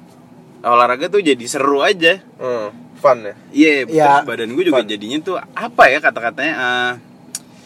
olahraga 0.64 1.06
tuh 1.08 1.22
jadi 1.22 1.46
seru 1.46 1.80
aja. 1.80 2.18
Heeh. 2.18 2.68
Fun 2.98 3.22
ya. 3.22 3.34
Iya, 3.52 3.70
Ya, 3.86 4.06
terus 4.18 4.26
badan 4.28 4.50
gue 4.52 4.64
juga 4.66 4.82
fun. 4.82 4.90
jadinya 4.90 5.18
tuh 5.22 5.38
apa 5.38 5.84
ya 5.86 6.02
kata-katanya 6.02 6.54
eh, 6.58 6.92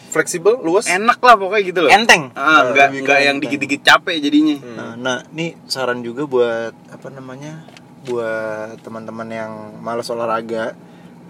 Fleksibel, 0.08 0.60
luas. 0.60 0.84
enak 0.84 1.16
lah 1.18 1.40
pokoknya 1.40 1.62
gitu 1.64 1.80
loh. 1.80 1.88
Enteng. 1.88 2.28
Ah, 2.34 2.68
ke 2.68 2.84
enggak 2.92 3.20
yang 3.22 3.40
dikit-dikit 3.40 3.80
capek 3.80 4.20
jadinya. 4.20 4.60
Hmm. 4.60 4.76
Nah, 4.76 4.92
nah, 4.94 5.18
ini 5.32 5.56
saran 5.64 6.04
juga 6.04 6.28
buat 6.28 6.76
apa 6.92 7.08
namanya? 7.08 7.64
Buat 8.02 8.82
teman-teman 8.82 9.28
yang 9.30 9.52
malas 9.78 10.10
olahraga. 10.10 10.74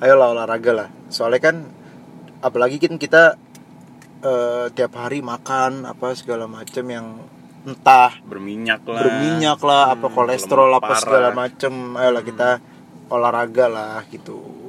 Ayolah 0.00 0.32
olahraga 0.32 0.72
lah. 0.72 0.88
Soalnya 1.12 1.40
kan 1.52 1.56
apalagi 2.42 2.80
kan 2.82 2.96
kita 2.96 3.36
eh, 4.24 4.66
tiap 4.74 4.92
hari 4.98 5.20
makan 5.20 5.84
apa 5.84 6.14
segala 6.16 6.48
macam 6.50 6.84
yang 6.88 7.06
entah 7.62 8.18
Berminyak 8.26 8.82
lah. 8.90 9.06
berminyak 9.06 9.60
lah, 9.62 9.94
apa 9.94 10.06
kolesterol 10.10 10.70
apa 10.74 10.98
segala 10.98 11.30
macam. 11.30 11.94
Ayolah 11.94 12.24
kita 12.24 12.50
olahraga 13.12 13.66
lah 13.68 14.02
gitu. 14.08 14.61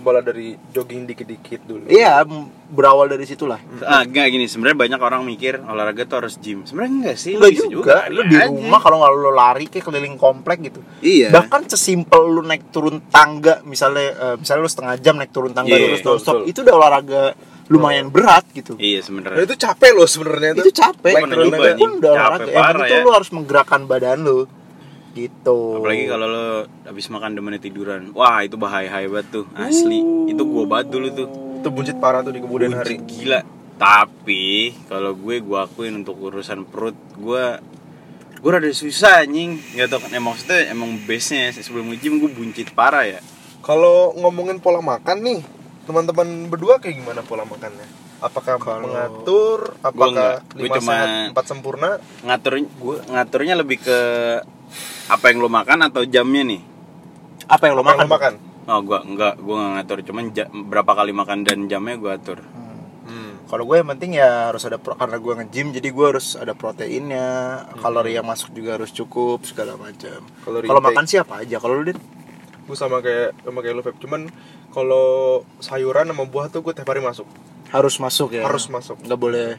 Cobalah 0.00 0.22
dari 0.22 0.56
jogging 0.66 1.04
dikit-dikit 1.04 1.60
dulu. 1.62 1.84
Iya, 1.86 2.24
berawal 2.66 3.06
dari 3.06 3.22
situlah. 3.22 3.60
Ah, 3.80 4.00
enggak 4.00 4.26
gini, 4.28 4.44
sebenarnya 4.44 4.78
banyak 4.78 4.96
orang 4.98 5.22
mikir 5.22 5.60
olahraga 5.60 6.02
tuh 6.02 6.16
harus 6.18 6.34
gym. 6.34 6.64
Sebenarnya 6.64 6.92
enggak 6.96 7.16
sih, 7.16 7.36
Enggak 7.36 7.52
bisa 7.52 7.68
juga, 7.68 8.08
lu 8.08 8.24
di 8.24 8.34
aja. 8.34 8.48
rumah 8.48 8.78
kalau 8.78 8.96
nggak 8.98 9.12
lu 9.12 9.30
lari 9.30 9.66
kayak 9.66 9.84
keliling 9.84 10.16
komplek 10.16 10.58
gitu. 10.62 10.80
Iya. 11.00 11.28
bahkan 11.30 11.62
sesimpel 11.64 12.22
lu 12.24 12.40
naik 12.42 12.70
turun 12.70 13.04
tangga 13.06 13.60
misalnya 13.62 14.06
eh, 14.10 14.34
misalnya 14.36 14.60
lu 14.60 14.70
setengah 14.70 14.94
jam 14.96 15.14
naik 15.14 15.30
turun 15.30 15.52
tangga 15.52 15.68
Iya, 15.70 15.84
terus 15.86 16.00
betul, 16.00 16.10
nonstop 16.10 16.34
betul. 16.34 16.48
itu 16.48 16.58
udah 16.60 16.74
olahraga 16.74 17.22
lumayan 17.66 18.06
berat 18.08 18.44
gitu 18.50 18.72
Iya 18.76 19.00
sebenarnya. 19.00 19.42
itu 19.42 19.54
capek 19.54 19.90
loh 19.92 20.04
sebenarnya 20.04 20.50
itu 20.56 20.72
capek 20.72 21.12
itu 21.12 21.26
nyoba, 21.28 21.44
pun 21.52 21.66
anjing. 21.68 21.90
udah 21.98 22.12
Capek 22.12 22.50
olahraga 22.50 22.50
yang 22.50 22.88
tuh 22.88 22.96
ya. 22.96 23.00
lu 23.00 23.10
harus 23.12 23.30
menggerakkan 23.30 23.80
badan 23.84 24.18
lu 24.20 24.38
gitu 25.12 25.76
Apalagi 25.76 26.04
kalau 26.06 26.26
lo 26.26 26.46
habis 26.82 27.06
makan 27.06 27.34
demennya 27.34 27.60
tiduran. 27.60 28.10
Wah, 28.12 28.40
itu 28.40 28.54
bahaya 28.54 28.88
banget 29.04 29.26
tuh, 29.32 29.44
asli. 29.52 29.98
Itu 30.26 30.42
gua 30.44 30.64
banget 30.66 30.92
dulu 30.92 31.06
tuh. 31.10 31.28
Itu 31.58 31.68
buncit 31.68 31.96
parah 31.96 32.20
tuh 32.20 32.30
di 32.30 32.40
kemudian 32.40 32.72
hari. 32.72 32.96
Buncit 32.96 33.06
gila. 33.06 33.40
Tapi 33.76 34.44
kalau 34.86 35.16
gue 35.16 35.40
gue 35.40 35.56
akuin 35.56 35.96
untuk 35.96 36.20
urusan 36.20 36.68
perut 36.68 36.92
gue 37.16 37.44
gue 38.36 38.50
rada 38.50 38.68
susah 38.70 39.20
anjing 39.20 39.56
nggak 39.56 39.88
tau 39.88 40.00
kan 40.00 40.12
emang 40.12 40.32
maksudnya 40.32 40.68
emang 40.68 41.00
base 41.02 41.28
nya 41.30 41.48
sebelum 41.50 41.88
nge-gym 41.88 42.20
gue 42.20 42.28
buncit 42.28 42.72
parah 42.72 43.04
ya 43.04 43.20
Kalau 43.60 44.12
ngomongin 44.16 44.56
pola 44.56 44.80
makan 44.80 45.20
nih, 45.20 45.40
teman-teman 45.84 46.48
berdua 46.48 46.76
kayak 46.76 46.96
gimana 46.96 47.20
pola 47.20 47.44
makannya? 47.44 47.84
Apakah 48.20 48.56
Kalau- 48.56 48.84
mengatur? 48.84 49.72
enggak. 49.72 49.84
Apakah 49.86 50.30
Gua 50.46 50.60
lima 50.60 50.76
cuma- 50.76 50.92
sehat 50.94 51.08
empat 51.32 51.44
sempurna? 51.46 51.90
ngatur 52.20 52.52
gue 52.60 52.96
ngaturnya 53.06 53.54
lebih 53.56 53.80
ke 53.80 53.98
apa 55.10 55.24
yang 55.26 55.38
lo 55.38 55.50
makan 55.50 55.78
atau 55.82 56.02
jamnya 56.04 56.42
nih 56.46 56.62
apa 57.46 57.62
yang 57.64 57.74
lo 57.74 57.82
Apa 57.82 57.90
yang 57.92 57.98
makan 57.98 58.06
lo 58.06 58.12
makan? 58.12 58.32
oh 58.64 58.80
gue 58.80 58.98
enggak 59.04 59.34
gue 59.36 59.50
nggak 59.52 59.72
ngatur 59.74 59.98
cuman 60.04 60.24
ja- 60.30 60.50
berapa 60.52 60.92
kali 60.94 61.12
makan 61.12 61.38
dan 61.42 61.58
jamnya 61.66 61.96
gue 61.96 62.12
atur 62.12 62.40
Hmm. 63.00 63.42
kalau 63.44 63.66
gue 63.66 63.74
yang 63.74 63.90
penting 63.90 64.14
ya 64.14 64.46
harus 64.46 64.62
ada 64.62 64.78
pro, 64.78 64.94
karena 64.94 65.18
gue 65.18 65.32
nge-gym 65.34 65.74
jadi 65.74 65.88
gue 65.90 66.06
harus 66.06 66.38
ada 66.38 66.54
proteinnya 66.54 67.26
kalori 67.76 68.14
yang 68.14 68.22
masuk 68.22 68.54
juga 68.54 68.78
harus 68.78 68.90
cukup 68.90 69.42
segala 69.42 69.74
macam 69.74 70.22
kalau 70.38 70.78
makan 70.80 71.04
siapa 71.04 71.42
aja 71.42 71.58
kalau 71.58 71.74
lu 71.76 71.90
din 71.90 71.98
Gue 72.62 72.78
sama 72.78 73.02
kayak 73.02 73.34
sama 73.42 73.58
kayak 73.58 73.74
lo 73.74 73.82
Feb. 73.82 73.98
Cuman 73.98 74.30
kalau 74.70 75.06
sayuran 75.58 76.06
sama 76.06 76.22
buah 76.24 76.46
tuh 76.46 76.62
gue 76.62 76.70
tiap 76.70 76.86
hari 76.86 77.02
masuk. 77.02 77.26
harus 77.66 77.98
masuk 77.98 78.30
ya 78.30 78.46
Harus 78.46 78.70
masuk. 78.70 78.94
nggak 79.00 79.18
boleh 79.18 79.58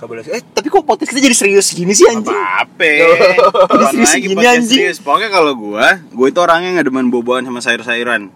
boleh 0.00 0.20
eh 0.26 0.42
tapi 0.42 0.68
kok 0.68 0.84
podcast 0.84 1.10
kita 1.10 1.22
jadi 1.22 1.36
serius 1.38 1.72
gini 1.72 1.94
sih 1.94 2.04
anjing? 2.04 2.34
Apa 2.34 2.84
Jadi 2.84 3.84
serius 3.94 4.10
lagi 4.10 4.20
gini, 4.20 4.34
podcast 4.34 4.58
anjing. 4.60 4.78
serius 4.84 4.98
pokoknya 5.00 5.28
kalau 5.32 5.52
gue 5.56 5.86
gue 6.12 6.26
itu 6.28 6.38
orangnya 6.42 6.70
nggak 6.76 6.86
demen 6.90 7.08
boboan 7.08 7.42
sama 7.42 7.64
sayur-sayuran. 7.64 8.28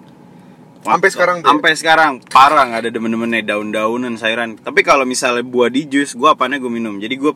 Sampai 0.79 1.09
sekarang 1.13 1.37
tuh 1.43 1.51
sampai 1.51 1.73
sekarang. 1.75 2.13
Parah 2.31 2.65
nggak 2.65 2.81
ada 2.87 2.91
demen-demennya 2.91 3.43
daun-daunan 3.45 4.17
sayuran. 4.17 4.57
Tapi 4.57 4.81
kalau 4.81 5.05
misalnya 5.05 5.45
buah 5.45 5.69
di 5.69 5.85
jus 5.85 6.15
gue 6.15 6.25
apanya 6.25 6.57
gue 6.57 6.71
minum. 6.71 6.97
Jadi 6.97 7.19
gue 7.19 7.33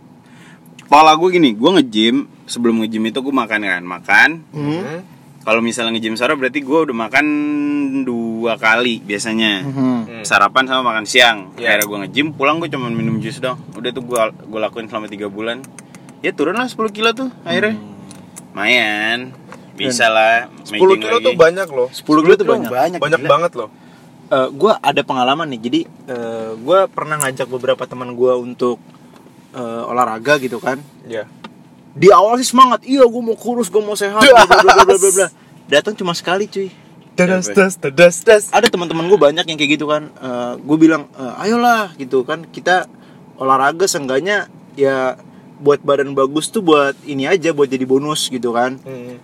pola 0.87 1.13
gue 1.13 1.29
gini 1.29 1.53
gue 1.53 1.71
nge-gym. 1.83 2.31
Sebelum 2.47 2.81
nge-gym 2.81 3.05
itu 3.11 3.19
gue 3.21 3.35
makan 3.35 3.61
kan 3.61 3.83
makan. 3.85 4.29
Hmm. 4.55 4.99
Kalau 5.43 5.59
misalnya 5.59 5.93
nge-gym 5.93 6.15
sore 6.15 6.33
berarti 6.33 6.59
gue 6.59 6.79
udah 6.85 6.97
makan 6.97 7.27
dua 8.01 8.55
kali 8.57 8.99
biasanya 8.99 9.63
Hmm. 9.63 10.23
sarapan 10.23 10.65
sama 10.65 10.83
makan 10.85 11.05
siang 11.05 11.39
Iya. 11.55 11.75
akhirnya 11.75 11.87
gue 11.87 11.99
nge-gym 12.01 12.29
pulang 12.31 12.57
gue 12.57 12.69
cuma 12.69 12.89
minum 12.89 13.19
jus 13.19 13.39
dong 13.39 13.59
udah 13.73 13.91
tuh 13.91 14.03
gue 14.03 14.19
gue 14.41 14.61
lakuin 14.61 14.87
selama 14.87 15.07
tiga 15.07 15.27
bulan 15.27 15.63
ya 16.19 16.31
turun 16.31 16.55
lah 16.55 16.65
10 16.65 16.79
kilo 16.91 17.11
tuh 17.13 17.29
akhirnya 17.43 17.75
Mayan 18.53 19.33
bisa 19.73 20.07
lah 20.07 20.47
10 20.63 20.77
making 20.77 21.01
kilo 21.01 21.17
lagi. 21.17 21.25
tuh 21.25 21.35
banyak 21.35 21.69
loh. 21.69 21.89
10 21.89 22.05
kilo 22.21 22.35
tuh 22.37 22.45
banyak. 22.47 22.69
banyak, 22.69 23.01
Banyak 23.01 23.21
gila. 23.21 23.31
banget 23.31 23.53
loh. 23.57 23.71
gue 24.33 24.73
ada 24.75 25.01
pengalaman 25.03 25.45
nih 25.47 25.61
jadi 25.61 25.81
gue 26.57 26.81
pernah 26.89 27.17
ngajak 27.19 27.49
beberapa 27.49 27.83
teman 27.83 28.13
gue 28.13 28.33
untuk 28.35 28.77
eh, 29.53 29.83
olahraga 29.85 30.37
gitu 30.39 30.57
kan 30.57 30.81
Iya. 31.05 31.29
Di 31.93 32.09
awal 32.09 32.41
sih 32.41 32.49
semangat. 32.49 32.81
Iya 32.85 33.05
gue 33.05 33.23
mau 33.23 33.37
kurus 33.37 33.69
gue 33.69 33.83
mau 33.85 33.97
sehat 33.97 34.25
bla 34.25 34.45
bla 34.49 34.59
bla 34.65 34.73
bla 34.85 34.97
bla 34.97 35.11
bla. 35.13 35.29
Datang 35.73 35.95
cuma 35.97 36.17
sekali 36.17 36.49
cuy. 36.49 36.69
Dadas 37.13 37.53
das 37.53 37.77
dadas 37.77 38.25
das. 38.25 38.49
ada 38.49 38.73
teman-teman 38.73 39.05
gue 39.05 39.21
banyak 39.21 39.45
yang 39.45 39.59
kayak 39.61 39.73
gitu 39.77 39.87
kan. 39.89 40.09
Gue 40.65 40.77
bilang 40.81 41.09
eh, 41.17 41.43
ayolah 41.45 41.93
gitu 42.01 42.25
kan. 42.25 42.49
Kita 42.49 42.89
olahraga 43.37 43.85
seenggaknya 43.85 44.49
ya 44.77 45.21
buat 45.63 45.85
badan 45.85 46.17
bagus 46.17 46.51
tuh 46.51 46.65
buat 46.65 46.97
ini 47.05 47.29
aja 47.29 47.53
buat 47.53 47.69
jadi 47.69 47.85
bonus 47.85 48.33
gitu 48.33 48.57
kan. 48.57 48.81
Hmm. 48.83 49.19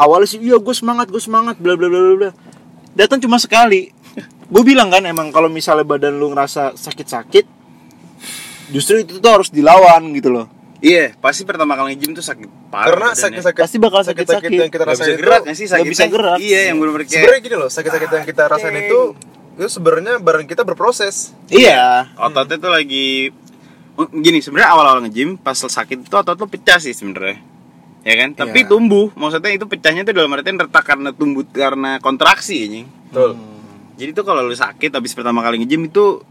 awalnya 0.00 0.32
sih 0.32 0.40
iya 0.40 0.56
gue 0.56 0.72
semangat 0.72 1.12
gue 1.12 1.20
semangat 1.20 1.60
bla 1.60 1.76
bla 1.76 1.88
bla 1.88 2.00
bla 2.00 2.16
bla. 2.16 2.30
Datang 2.92 3.20
cuma 3.20 3.40
sekali. 3.40 3.92
Gue 4.50 4.62
bilang 4.66 4.90
kan 4.90 5.04
emang 5.06 5.30
kalau 5.30 5.46
misalnya 5.46 5.86
badan 5.86 6.18
lu 6.18 6.34
ngerasa 6.34 6.74
sakit-sakit 6.74 7.46
justru 8.70 9.02
itu 9.02 9.18
tuh 9.18 9.30
harus 9.30 9.50
dilawan 9.50 10.14
gitu 10.14 10.30
loh 10.30 10.59
Iya, 10.80 11.12
pasti 11.16 11.44
pertama 11.44 11.76
kali 11.76 11.92
nge-gym 11.92 12.12
tuh 12.12 12.24
sakit 12.24 12.48
parah. 12.68 12.88
Karena 12.88 13.08
sakit-sakit 13.12 13.60
Pasti 13.60 13.76
bakal 13.76 14.00
sakit-sakit. 14.02 14.48
yang 14.48 14.68
kita 14.68 14.84
rasain 14.84 15.12
itu 15.12 15.20
gerak 15.20 15.42
sih 15.50 15.66
sakitnya? 15.66 15.92
bisa 15.92 16.04
gerak. 16.06 16.36
Iya, 16.38 16.60
yang 16.68 16.76
bener-bener 16.76 17.04
kayak 17.04 17.14
sebenarnya 17.14 17.40
gini 17.42 17.56
loh 17.56 17.68
sakit-sakit 17.68 18.08
yang 18.10 18.24
kita 18.24 18.42
rasain 18.46 18.76
itu 18.78 19.00
itu 19.52 19.68
sebenarnya 19.68 20.16
badan 20.16 20.48
kita 20.48 20.64
berproses 20.64 21.36
iya 21.46 22.08
ototnya 22.16 22.56
tuh 22.56 22.72
lagi 22.72 23.28
Oh, 23.92 24.08
gini 24.08 24.40
sebenarnya 24.40 24.72
awal-awal 24.72 25.04
nge-gym 25.04 25.36
pas 25.36 25.52
sakit 25.52 26.00
itu 26.00 26.14
otot 26.14 26.32
lo 26.32 26.48
pecah 26.48 26.80
sih 26.80 26.96
sebenarnya 26.96 27.36
ya 28.00 28.14
kan 28.16 28.32
tapi 28.32 28.64
Iya. 28.64 28.72
tumbuh 28.72 29.12
maksudnya 29.12 29.52
itu 29.52 29.68
pecahnya 29.68 30.00
tuh 30.00 30.16
dalam 30.16 30.32
artian 30.32 30.56
retak 30.56 30.80
karena 30.80 31.12
tumbuh 31.12 31.44
karena 31.44 32.00
kontraksi 32.00 32.64
anjing 32.64 32.86
betul 33.06 33.36
jadi 33.94 34.16
tuh 34.16 34.24
kalau 34.24 34.40
lu 34.40 34.56
sakit 34.56 34.88
habis 34.88 35.12
pertama 35.12 35.44
kali 35.44 35.60
nge-gym 35.60 35.84
itu 35.84 36.24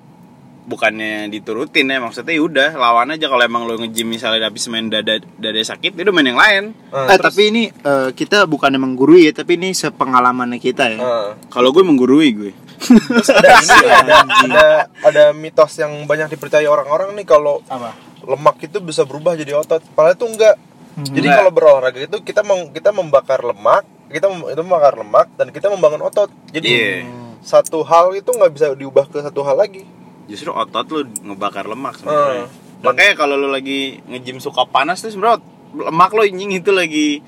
bukannya 0.70 1.28
diturutin 1.28 1.90
ya 1.90 1.98
maksudnya 1.98 2.32
ya 2.32 2.42
udah 2.42 2.70
lawan 2.74 3.10
aja 3.10 3.26
kalau 3.26 3.42
emang 3.42 3.66
lu 3.66 3.76
nge-gym 3.78 4.06
misalnya 4.08 4.46
habis 4.46 4.70
main 4.70 4.86
dada 4.86 5.18
dada 5.36 5.58
sakit 5.60 5.98
itu 5.98 6.12
main 6.12 6.24
yang 6.24 6.38
lain. 6.38 6.64
Nah, 6.88 7.10
eh, 7.10 7.18
terus- 7.18 7.34
tapi 7.34 7.42
ini 7.50 7.64
eh, 7.68 8.10
kita 8.14 8.46
bukan 8.46 8.78
menggurui 8.78 9.26
ya 9.26 9.34
tapi 9.34 9.58
ini 9.58 9.74
sepengalamannya 9.74 10.58
kita 10.58 10.86
ya. 10.88 10.98
Nah, 10.98 11.30
kalau 11.48 11.70
gue 11.70 11.82
menggurui 11.82 12.30
gue. 12.32 12.52
Terus 12.80 13.30
ada 13.30 13.50
ini 13.58 13.76
ada, 13.84 14.14
ada 14.46 14.66
ada 15.04 15.24
mitos 15.34 15.74
yang 15.76 16.06
banyak 16.06 16.30
dipercaya 16.30 16.66
orang-orang 16.66 17.12
nih 17.14 17.26
kalau 17.26 17.66
apa? 17.66 17.98
lemak 18.20 18.62
itu 18.62 18.78
bisa 18.80 19.04
berubah 19.04 19.34
jadi 19.34 19.56
otot. 19.56 19.82
Padahal 19.90 20.14
itu 20.14 20.28
enggak. 20.28 20.56
Jadi 21.00 21.24
Enggak. 21.24 21.38
kalau 21.40 21.52
berolahraga 21.52 22.00
itu 22.02 22.18
kita 22.22 22.44
meng- 22.44 22.70
kita 22.70 22.92
membakar 22.92 23.42
lemak 23.42 23.82
kita 24.08 24.26
mem- 24.26 24.50
itu 24.50 24.60
membakar 24.60 24.94
lemak 24.96 25.28
dan 25.34 25.48
kita 25.50 25.70
membangun 25.70 26.02
otot. 26.04 26.28
Jadi 26.50 26.68
Iya. 26.68 27.08
satu 27.40 27.82
hal 27.82 28.12
itu 28.14 28.28
nggak 28.28 28.52
bisa 28.52 28.68
diubah 28.74 29.06
ke 29.06 29.18
satu 29.20 29.42
hal 29.42 29.56
lagi 29.56 29.88
justru 30.30 30.54
otot 30.54 30.86
lu 30.88 31.02
ngebakar 31.26 31.66
lemak 31.66 31.98
sebenarnya. 31.98 32.46
Hmm. 32.46 32.54
Makanya 32.80 33.14
kalau 33.16 33.36
lu 33.36 33.50
lagi 33.50 34.00
nge-gym 34.06 34.38
suka 34.38 34.64
panas 34.64 35.02
tuh 35.02 35.10
sebenarnya 35.10 35.42
lemak 35.76 36.14
lo 36.14 36.22
anjing 36.22 36.54
itu 36.54 36.70
lagi 36.70 37.20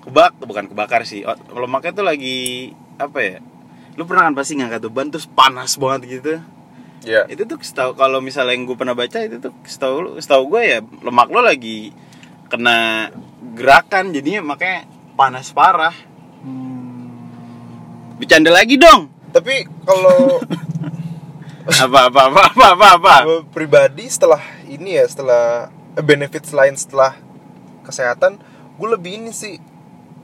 kebak 0.00 0.38
bukan 0.38 0.64
kebakar 0.66 1.02
sih. 1.02 1.22
Ot- 1.22 1.50
Lemaknya 1.50 1.92
tuh 1.92 2.06
lagi 2.06 2.70
apa 2.96 3.18
ya? 3.18 3.38
Lu 3.94 4.04
pernah 4.04 4.26
kan 4.26 4.34
pasti 4.34 4.54
ngangkat 4.54 4.80
beban 4.82 5.08
terus 5.08 5.26
panas 5.26 5.74
banget 5.74 6.00
gitu. 6.14 6.38
ya 7.04 7.26
Itu 7.26 7.44
tuh 7.44 7.60
setahu 7.60 7.92
kalau 7.94 8.18
misalnya 8.18 8.54
yang 8.54 8.64
gue 8.64 8.74
pernah 8.74 8.94
baca 8.94 9.18
itu 9.18 9.36
tuh 9.38 9.52
setahu 9.62 9.96
lu 10.00 10.10
setahu 10.16 10.48
gue 10.48 10.62
ya 10.64 10.78
lemak 10.80 11.28
lo 11.28 11.40
lagi 11.40 11.92
kena 12.46 13.10
gerakan 13.52 14.10
jadinya 14.10 14.40
makanya 14.46 14.86
panas 15.12 15.50
parah. 15.50 15.92
Bercanda 18.14 18.48
lagi 18.48 18.78
dong. 18.78 19.10
tapi 19.30 19.66
kalau 19.82 20.38
Apa 21.64 22.12
apa 22.12 22.20
apa 22.28 22.42
apa 22.44 22.66
apa. 22.70 22.86
apa. 22.94 23.14
gue 23.22 23.40
pribadi 23.48 24.04
setelah 24.06 24.40
ini 24.66 24.94
ya 24.94 25.04
setelah 25.04 25.68
eh, 25.92 26.04
benefit 26.04 26.44
selain 26.44 26.74
setelah 26.74 27.16
kesehatan 27.80 28.36
gue 28.74 28.88
lebih 28.90 29.16
ini 29.18 29.30
sih 29.30 29.56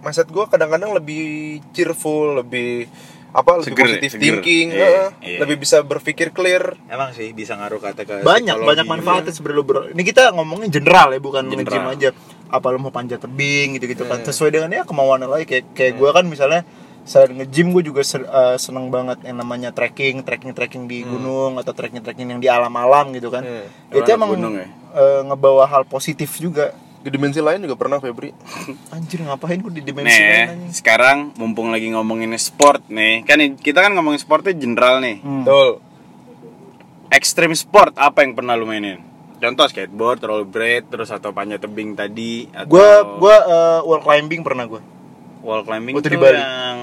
mindset 0.00 0.28
gue 0.28 0.44
kadang-kadang 0.44 0.92
lebih 0.92 1.24
cheerful 1.70 2.38
lebih 2.38 2.88
apa 3.30 3.56
lebih 3.56 3.66
Seger 3.68 3.78
ya, 3.78 3.86
positive 3.86 4.10
seger. 4.10 4.22
thinking 4.26 4.66
Iya, 4.68 4.82
heeh. 4.82 5.08
iya. 5.22 5.38
lebih 5.38 5.56
bisa 5.56 5.80
berpikir 5.80 6.28
clear 6.30 6.74
Emang 6.84 7.14
sih 7.14 7.30
bisa 7.30 7.54
ngaruh 7.54 7.78
kata 7.78 8.02
ke 8.02 8.14
banyak 8.20 8.58
banyak 8.58 8.84
manfaatnya 8.84 9.30
sebenarnya 9.30 9.56
lu 9.56 9.64
bro 9.64 9.80
ini 9.86 10.02
kita 10.02 10.34
ngomongin 10.34 10.68
general 10.68 11.08
ya 11.08 11.20
bukan 11.20 11.46
General. 11.46 11.94
aja 11.94 12.10
apa 12.48 12.66
lu 12.68 12.82
mau 12.82 12.90
panjat 12.90 13.22
tebing 13.22 13.78
gitu 13.78 13.86
gitu 13.88 14.02
kan 14.04 14.18
Hmm. 14.18 14.26
sesuai 14.26 14.50
dengan 14.50 14.68
ya 14.68 14.82
kemauan 14.82 15.22
lo 15.22 15.38
kayak 15.38 15.72
kayak 15.72 15.94
gue 15.94 16.10
kan 16.10 16.26
misalnya 16.26 16.66
selain 17.10 17.34
nge-gym 17.34 17.74
gue 17.74 17.82
juga 17.84 18.02
se- 18.02 18.22
eh, 18.22 18.54
seneng 18.56 18.86
banget 18.86 19.18
yang 19.22 19.34
namanya 19.36 19.70
trekking 19.70 20.22
trekking 20.22 20.52
trekking 20.52 20.84
di 20.86 21.02
gunung 21.02 21.58
atau 21.58 21.74
trekking 21.74 21.98
trekking 21.98 22.28
yang 22.28 22.38
di 22.38 22.46
alam-alam 22.46 23.10
gitu 23.10 23.28
kan 23.28 23.42
Hmm. 23.42 23.66
itu 23.90 24.06
emang 24.08 24.30
gunung 24.30 24.54
ya? 24.54 24.70
eh, 24.92 25.20
ngebawa 25.24 25.66
hal 25.66 25.82
positif 25.84 26.38
juga 26.38 26.70
di 27.00 27.08
dimensi 27.08 27.40
lain 27.40 27.58
juga 27.60 27.74
pernah 27.74 27.98
Febri 27.98 28.30
anjir 28.94 29.20
ngapain 29.20 29.58
gue 29.58 29.72
di 29.72 29.82
dimensi 29.82 30.06
Nih, 30.12 30.22
lain 30.22 30.50
anjing? 30.54 30.72
sekarang 30.72 31.18
mumpung 31.34 31.68
lagi 31.68 31.88
ngomongin 31.88 32.30
sport 32.36 32.86
nih, 32.86 33.24
kan 33.24 33.42
kita 33.56 33.80
kan 33.80 33.90
ngomongin 33.90 34.16
sportnya 34.16 34.54
general 34.54 35.00
nih. 35.00 35.18
Hmm. 35.18 35.42
betul 35.42 35.82
Extreme 37.10 37.54
sport 37.54 37.98
apa 37.98 38.22
yang 38.22 38.32
pernah 38.32 38.54
lu 38.54 38.62
mainin? 38.64 39.02
Contoh 39.36 39.66
skateboard, 39.66 40.22
rollerblade, 40.22 40.86
terus 40.86 41.10
atau 41.10 41.32
panjat 41.32 41.58
tebing 41.58 41.96
tadi 41.96 42.46
atau 42.48 42.70
gue 42.70 42.88
gue 43.18 43.36
eh, 43.48 43.80
wall 43.82 43.98
climbing 43.98 44.40
pernah 44.40 44.62
gue 44.64 44.78
wall 45.40 45.64
climbing 45.64 45.96
Waktu 45.96 46.04
tuh 46.04 46.12
di 46.12 46.20
Bali. 46.20 46.36
yang 46.36 46.79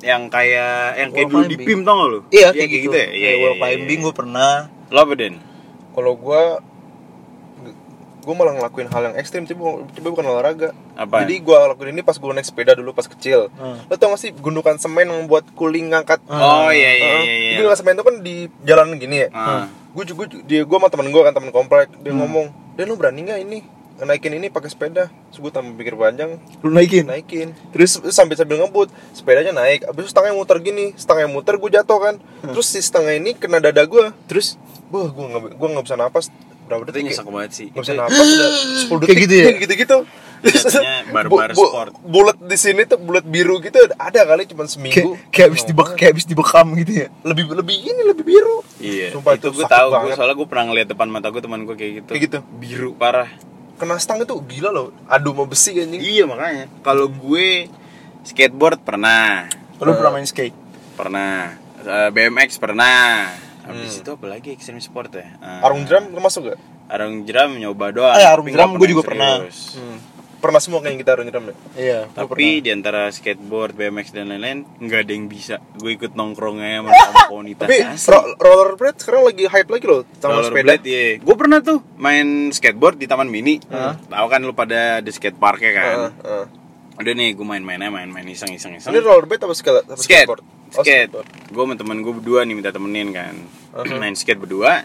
yang 0.00 0.26
kayak 0.26 0.96
yang 0.96 1.10
kayak 1.10 1.26
dulu 1.26 1.44
di. 1.44 1.56
PIM 1.58 1.82
tau 1.82 1.94
gak 1.96 2.08
lu? 2.08 2.20
iya 2.28 2.48
kayak 2.50 2.70
gitu, 2.70 2.92
ya? 2.92 2.98
Iya, 3.00 3.08
Kayak 3.08 3.18
iya, 3.34 3.34
iya, 3.34 3.50
climbing 3.56 3.98
iya. 3.98 4.04
gue 4.04 4.14
pernah 4.14 4.52
Lo 4.88 4.98
apa 5.00 5.12
Den? 5.12 5.34
kalau 5.90 6.12
gue 6.14 6.42
gue 8.20 8.34
malah 8.36 8.52
ngelakuin 8.52 8.86
hal 8.86 9.02
yang 9.04 9.16
ekstrim 9.16 9.42
tapi, 9.42 9.56
bu- 9.56 9.88
tapi 9.88 10.04
bukan 10.04 10.26
olahraga 10.26 10.76
Apa? 10.92 11.24
jadi 11.24 11.40
gue 11.40 11.56
lakuin 11.64 11.90
ini 11.90 12.02
pas 12.02 12.12
gue 12.12 12.28
naik 12.28 12.44
sepeda 12.44 12.72
dulu 12.72 12.92
pas 12.92 13.04
kecil 13.04 13.48
Hmm. 13.54 13.80
lo 13.82 13.94
tau 13.94 14.12
gak 14.12 14.20
sih 14.20 14.30
gundukan 14.32 14.76
semen 14.76 15.08
yang 15.08 15.24
buat 15.24 15.48
kuling 15.52 15.88
ngangkat 15.88 16.20
Oh 16.28 16.68
iya 16.68 16.92
iya 16.92 16.92
iya. 16.92 17.16
iya. 17.16 17.48
Jadi 17.48 17.58
gundukan 17.58 17.78
semen 17.78 17.94
itu 17.94 18.04
kan 18.04 18.16
di 18.20 18.34
jalan 18.62 18.86
gini 18.94 19.16
ya 19.18 19.28
Ah. 19.30 19.64
gue 19.88 20.04
juga 20.04 20.22
dia 20.28 20.60
gue 20.60 20.76
sama 20.76 20.86
temen 20.86 21.08
gue 21.08 21.22
kan 21.22 21.32
temen 21.32 21.48
komplek 21.48 21.88
dia 21.96 22.12
Hmm. 22.12 22.20
ngomong 22.20 22.46
dan 22.76 22.84
lu 22.84 22.94
berani 22.94 23.20
nggak 23.22 23.40
ini 23.40 23.58
naikin 24.00 24.30
ini 24.32 24.46
pakai 24.46 24.68
sepeda. 24.68 25.10
Terus 25.28 25.38
gue 25.40 25.50
tambah 25.50 25.74
pikir 25.74 25.94
panjang. 25.94 26.38
Lu 26.60 26.68
naikin? 26.68 27.04
Naikin. 27.04 27.50
Terus, 27.70 27.98
sambil 28.08 28.34
sambil 28.34 28.58
ngebut 28.58 28.86
sepedanya 29.10 29.50
naik. 29.52 29.82
Abis 29.84 30.06
itu 30.06 30.10
setengahnya 30.10 30.36
muter 30.36 30.58
gini 30.58 30.84
setengahnya 30.94 31.30
muter 31.30 31.54
gue 31.54 31.70
jatuh 31.72 31.98
kan. 31.98 32.14
Hmm. 32.38 32.54
terus 32.54 32.68
si 32.68 32.78
setengah 32.78 33.14
ini 33.14 33.34
kena 33.34 33.58
dada 33.58 33.82
gue 33.82 34.14
terus 34.26 34.54
wah 34.88 35.08
gue 35.08 35.24
nggak 35.24 35.42
gue 35.54 35.68
nggak 35.74 35.84
bisa 35.84 35.96
napas. 35.96 36.30
Berapa 36.68 36.84
detik 36.84 37.00
ya? 37.00 37.16
nyesek 37.16 37.26
banget 37.26 37.50
sih. 37.50 37.66
nggak 37.72 37.82
bisa 37.82 37.94
Itu- 37.96 38.02
napas 38.02 38.26
udah 38.28 38.48
10 38.52 39.00
detik. 39.00 39.08
Kayak 39.08 39.20
gitu 39.24 39.34
ya? 39.34 39.46
gitu 39.56 39.74
gitu. 39.74 39.98
Jatuhnya 40.38 40.94
barbar 41.14 41.50
sport. 41.50 41.90
bulat 41.98 42.38
di 42.38 42.54
sini 42.54 42.86
tuh 42.86 42.94
bulat 42.94 43.26
biru 43.26 43.58
gitu. 43.58 43.74
Ada 43.98 44.22
kali 44.22 44.46
cuma 44.46 44.62
kayak 44.62 44.70
seminggu. 44.70 45.10
kayak 45.34 45.46
habis 45.50 45.64
dibek 45.66 45.88
kayak 45.98 46.10
habis 46.14 46.26
dibekam 46.30 46.66
gitu 46.78 46.92
ya? 46.94 47.06
Lebih 47.26 47.44
lebih 47.58 47.74
ini 47.74 48.02
lebih 48.06 48.22
biru. 48.22 48.62
Iya, 48.78 49.10
Sumpah, 49.10 49.34
itu 49.34 49.50
itu 49.50 49.58
gue 49.58 49.66
tahu, 49.66 49.90
gue 49.90 50.14
soalnya 50.14 50.38
gue 50.38 50.46
pernah 50.46 50.70
ngeliat 50.70 50.86
depan 50.86 51.10
mata 51.10 51.34
gue 51.34 51.42
teman 51.42 51.66
gue 51.66 51.74
kayak 51.74 51.92
gitu. 51.98 52.10
Kayak 52.14 52.22
gitu? 52.30 52.38
Biru. 52.54 52.90
Parah. 52.94 53.26
Kena 53.78 53.96
stang 54.02 54.18
itu 54.18 54.34
gila 54.44 54.74
loh 54.74 54.90
adu 55.06 55.30
sama 55.32 55.46
besi 55.46 55.78
anjing 55.78 56.02
Iya 56.02 56.26
makanya. 56.26 56.66
Kalau 56.82 57.06
gue 57.06 57.70
skateboard 58.26 58.82
pernah, 58.82 59.46
lu 59.78 59.94
pernah 59.94 60.12
main 60.18 60.26
skate 60.26 60.54
pernah 60.98 61.54
Eh, 61.78 62.10
BMX 62.10 62.58
pernah. 62.58 63.30
Hmm. 63.62 63.70
Habis 63.70 64.02
itu 64.02 64.10
apa 64.10 64.26
lagi 64.26 64.50
extreme 64.50 64.82
sport 64.82 65.14
ya? 65.14 65.30
Eh, 65.38 65.64
arung 65.64 65.86
jeram 65.86 66.10
termasuk 66.10 66.52
gak 66.52 66.60
Arung 66.88 67.22
jeram 67.28 67.52
nyoba 67.54 67.92
doang. 67.92 68.16
Ya, 68.16 68.32
arung 68.32 68.48
jeram 68.48 68.74
nggak 68.74 68.80
gue 68.80 68.88
juga 68.90 69.02
yang 69.04 69.10
pernah. 69.14 69.32
serius. 69.44 69.60
Hmm. 69.78 69.98
Pernah 70.38 70.58
semua 70.58 70.78
kayak 70.78 70.98
kita 70.98 71.10
arung 71.12 71.26
jeram 71.26 71.44
ya 71.44 71.54
iya 71.74 72.00
Tapi 72.08 72.58
di 72.58 72.70
antara 72.70 73.08
skateboard, 73.08 73.74
BMX 73.74 74.10
dan 74.10 74.28
lain-lain 74.28 74.62
nggak 74.78 75.00
ada 75.00 75.12
yang 75.12 75.26
bisa. 75.26 75.58
Gue 75.74 75.94
ikut 75.94 76.12
nongkrongnya 76.12 76.78
sama 76.78 76.90
sama 77.04 77.22
komunitas. 77.26 77.66
tapi 77.66 77.76
asli. 77.80 78.08
ro- 78.08 78.34
rollerblade 78.36 78.98
sekarang 78.98 79.22
lagi 79.24 79.44
hype 79.44 79.66
lagi 79.68 79.84
loh 79.84 80.02
sama 80.14 80.40
sepeda 80.40 80.46
Rollerblade 80.48 80.84
iya. 80.84 81.04
Gue 81.18 81.34
pernah 81.34 81.58
tuh 81.58 81.78
main 81.96 82.26
skateboard 82.48 82.96
di 82.96 83.06
Taman 83.06 83.26
Mini. 83.26 83.58
Tahu 83.60 84.26
kan 84.26 84.40
lu 84.40 84.52
pada 84.52 84.98
di 84.98 85.10
skate 85.10 85.34
parknya 85.34 85.72
kan. 85.72 85.86
Heeh, 85.90 86.10
heeh. 86.22 86.44
Udah 86.96 87.12
nih 87.12 87.30
gue 87.32 87.42
main-mainnya 87.44 87.88
main-main 87.88 88.26
iseng-iseng 88.26 88.74
iseng. 88.74 88.90
ini 88.90 88.98
rollerblade 88.98 89.42
apa 89.42 89.54
skate 89.54 89.76
apa 89.80 89.94
skate. 89.94 90.22
skateboard 90.24 90.42
Oh, 90.68 90.84
skate. 90.84 91.08
skateboard. 91.08 91.28
Gue 91.48 91.62
sama 91.64 91.74
temen 91.74 91.96
gue 91.98 92.12
berdua 92.12 92.40
nih 92.42 92.52
minta 92.52 92.68
temenin 92.68 93.08
kan. 93.08 93.34
Uh-huh. 93.72 93.96
Main 93.96 94.12
skate 94.12 94.36
berdua. 94.36 94.84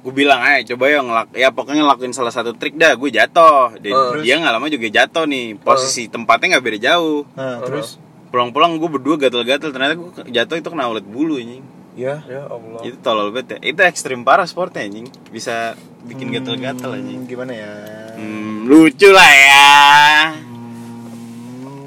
Gue 0.00 0.12
bilang, 0.14 0.40
ayo 0.40 0.64
coba 0.64 0.84
ya 0.86 1.00
ngelak, 1.00 1.28
ya 1.32 1.48
pokoknya 1.52 1.84
lakuin 1.84 2.10
salah 2.10 2.32
satu 2.32 2.56
trik 2.56 2.74
dah. 2.74 2.96
Gue 2.96 3.08
jatuh. 3.08 3.76
Dan 3.76 3.92
Uh. 3.92 4.20
dia 4.20 4.36
nggak 4.36 4.52
lama 4.52 4.66
juga 4.66 4.88
jatuh 4.88 5.24
nih. 5.24 5.56
Posisi 5.56 6.08
tempatnya 6.08 6.56
nggak 6.56 6.64
beda 6.64 6.78
jauh. 6.80 7.22
Nah, 7.32 7.60
terus 7.60 8.00
Pulang-pulang 8.30 8.78
gue 8.78 8.86
berdua 8.86 9.18
gatel-gatel. 9.18 9.74
Ternyata 9.74 9.94
gue 9.98 10.08
jatuh 10.30 10.54
itu 10.54 10.68
kena 10.70 10.86
ulet 10.86 11.02
bulu 11.02 11.34
anjing. 11.36 11.66
ya 11.98 12.22
ya 12.22 12.46
Allah 12.46 12.78
Itu 12.80 12.96
tolol 13.02 13.34
banget 13.34 13.58
ya. 13.58 13.74
Itu 13.74 13.82
ekstrim 13.82 14.22
parah 14.22 14.46
sportnya 14.46 14.86
anjing. 14.86 15.10
Bisa 15.28 15.74
bikin 16.06 16.30
gatel-gatel 16.30 16.94
anjing. 16.94 17.20
Hmm, 17.20 17.28
gimana 17.28 17.52
ya 17.52 17.70
Hmm, 18.14 18.70
lucu 18.70 19.10
lah 19.10 19.30
ya. 19.34 19.66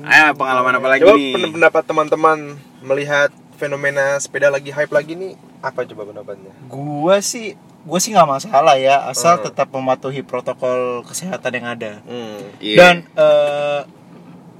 Ayo 0.04 0.36
pengalaman 0.36 0.76
apa 0.76 0.88
lagi 0.90 1.02
coba 1.02 1.16
nih? 1.16 1.48
pendapat 1.50 1.84
teman-teman 1.88 2.38
melihat 2.84 3.32
fenomena 3.56 4.20
sepeda 4.20 4.52
lagi 4.52 4.68
hype 4.68 4.92
lagi 4.92 5.16
nih 5.16 5.34
apa 5.64 5.88
coba 5.88 6.12
pendapatnya 6.12 6.52
gua 6.68 7.24
sih 7.24 7.56
gua 7.84 8.00
sih 8.00 8.12
nggak 8.12 8.30
masalah 8.30 8.76
ya 8.76 9.08
asal 9.08 9.38
Hmm. 9.38 9.46
tetap 9.48 9.68
mematuhi 9.70 10.24
protokol 10.24 11.04
kesehatan 11.04 11.52
yang 11.54 11.68
ada 11.68 11.92
hmm. 12.04 12.40
Iya. 12.60 12.78
dan 12.80 12.96
eh, 13.14 13.82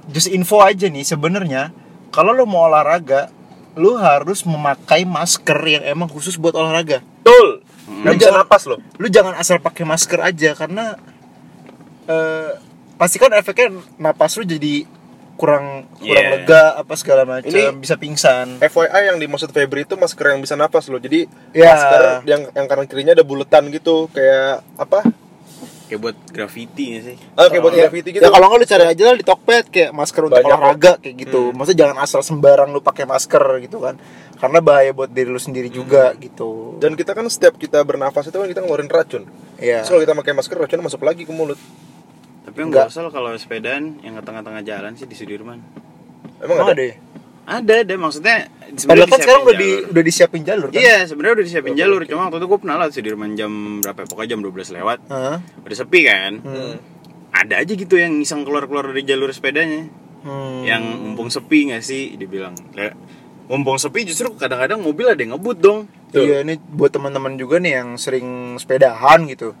just 0.08 0.28
info 0.28 0.60
aja 0.60 0.86
nih 0.86 1.02
sebenarnya 1.02 1.72
kalau 2.12 2.30
lo 2.30 2.44
mau 2.44 2.68
olahraga 2.68 3.32
lu 3.74 3.96
harus 3.96 4.44
memakai 4.44 5.02
masker 5.02 5.56
yang 5.64 5.82
emang 5.82 6.06
khusus 6.06 6.36
buat 6.36 6.52
olahraga 6.52 7.00
betul 7.20 7.64
Hmm. 7.84 8.16
bisa 8.16 8.32
napas 8.32 8.64
loh 8.64 8.80
lu 8.96 9.12
jangan 9.12 9.36
asal 9.36 9.60
pakai 9.60 9.84
masker 9.84 10.16
aja 10.16 10.56
karena 10.56 10.96
eh 12.04 12.56
pasti 12.94 13.16
kan 13.16 13.28
efeknya 13.32 13.76
napas 13.96 14.36
lu 14.36 14.44
jadi 14.44 14.88
kurang 15.34 15.90
kurang 15.96 16.24
Yeah. 16.24 16.32
lega 16.36 16.62
apa 16.74 16.94
segala 16.94 17.22
macam 17.24 17.48
Ini- 17.48 17.74
bisa 17.74 17.94
pingsan 17.94 18.58
FYI 18.60 19.02
yang 19.08 19.18
dimaksud 19.18 19.50
Febri 19.50 19.82
itu 19.82 19.94
masker 19.94 20.26
yang 20.28 20.40
bisa 20.40 20.54
napas 20.54 20.86
loh. 20.86 20.96
Jadi 20.96 21.26
Ya. 21.50 21.68
masker 21.68 22.02
yang 22.24 22.40
yang 22.50 22.66
kanan 22.66 22.86
kirinya 22.86 23.12
ada 23.12 23.22
buletan 23.22 23.66
gitu 23.68 24.06
kayak 24.08 24.62
apa? 24.74 25.02
kayak 25.84 26.00
buat 26.00 26.16
graffiti 26.32 26.86
sih 26.98 27.16
Ah, 27.34 27.46
kayak 27.46 27.60
buat 27.60 27.76
Ya, 27.76 27.86
graffiti 27.86 28.08
gitu. 28.10 28.24
ya 28.24 28.32
kalau 28.32 28.48
nggak 28.48 28.56
lu 28.56 28.66
cari 28.66 28.84
aja 28.88 29.02
lah 29.04 29.14
di 29.14 29.22
Tokped 29.22 29.68
kayak 29.68 29.90
masker 29.92 30.22
untuk 30.24 30.40
Banyak 30.40 30.48
olahraga 30.50 30.92
kayak 30.96 31.16
gitu 31.18 31.40
Hmm. 31.44 31.54
maksudnya 31.54 31.80
jangan 31.84 31.96
asal 32.00 32.20
sembarang 32.20 32.72
lu 32.72 32.80
pakai 32.80 33.04
masker 33.04 33.44
gitu 33.60 33.78
kan 33.78 34.00
karena 34.34 34.58
bahaya 34.58 34.90
buat 34.90 35.12
diri 35.12 35.28
lu 35.28 35.36
sendiri 35.36 35.68
juga 35.68 36.16
gitu 36.16 36.80
Dan 36.80 36.96
kita 36.96 37.12
kan 37.12 37.28
setiap 37.28 37.60
kita 37.60 37.84
bernafas 37.84 38.24
itu 38.24 38.32
kan 38.32 38.48
kita 38.48 38.64
ngeluarin 38.64 38.88
racun. 38.88 39.28
ya 39.56 39.84
Terus 39.84 39.90
kalau 39.90 40.02
kita 40.02 40.14
pakai 40.16 40.32
masker 40.32 40.56
racun 40.56 40.80
masuk 40.80 41.00
lagi 41.00 41.22
ke 41.22 41.30
mulut. 41.30 41.60
Tapi 42.54 42.58
yang 42.60 42.70
Enggak. 42.70 42.86
gosol 42.86 43.10
kalau 43.10 43.34
sepedaan 43.34 43.98
yang 44.00 44.14
ke 44.14 44.22
tengah-tengah 44.22 44.62
jalan 44.62 44.94
sih 44.94 45.04
di 45.04 45.18
Sudirman 45.18 45.58
Emang, 46.38 46.54
emang 46.54 46.68
ada? 46.68 46.72
ada 46.72 46.84
ya? 46.86 46.94
ada 47.44 47.74
ada 47.82 47.94
maksudnya 47.98 48.36
Padahal 48.74 49.06
kan 49.06 49.20
sekarang 49.20 49.42
udah 49.42 49.56
di 49.56 49.70
udah 49.86 50.02
disiapin 50.02 50.42
jalur 50.42 50.66
kan 50.70 50.78
Iya, 50.78 50.96
sebenarnya 51.04 51.34
udah 51.36 51.46
disiapin 51.46 51.72
Oke, 51.74 51.78
jalur. 51.78 52.00
oke. 52.00 52.08
Cuma 52.08 52.22
waktu 52.26 52.38
itu 52.38 52.46
gue 52.46 52.58
pernah 52.58 52.76
lah 52.78 52.86
Sudirman 52.88 53.30
jam 53.34 53.52
berapa? 53.78 53.98
ya? 54.00 54.06
Pokoknya 54.06 54.28
jam 54.30 54.40
12 54.40 54.76
lewat. 54.80 54.98
Hah? 55.06 55.38
Udah 55.60 55.76
sepi 55.76 56.00
kan? 56.02 56.32
Hmm. 56.40 56.74
Ada 57.30 57.54
aja 57.62 57.72
gitu 57.74 57.94
yang 57.94 58.18
iseng 58.18 58.42
keluar-keluar 58.42 58.90
dari 58.90 59.02
jalur 59.02 59.30
sepedanya. 59.30 59.86
Hmm. 60.22 60.62
Yang 60.62 60.82
mumpung 60.96 61.28
sepi 61.28 61.70
gak 61.70 61.82
sih? 61.82 62.14
Dibilang. 62.14 62.54
"Lah, 62.74 62.94
Mumpung 63.44 63.76
sepi 63.76 64.08
justru 64.08 64.32
kadang-kadang 64.32 64.80
mobil 64.80 65.04
ada 65.04 65.20
yang 65.20 65.36
ngebut 65.36 65.58
dong. 65.60 65.84
Tuh. 66.10 66.24
Iya 66.24 66.40
ini 66.40 66.56
buat 66.56 66.90
teman-teman 66.90 67.36
juga 67.36 67.60
nih 67.60 67.76
yang 67.76 67.94
sering 67.94 68.56
sepedahan 68.56 69.28
gitu. 69.28 69.52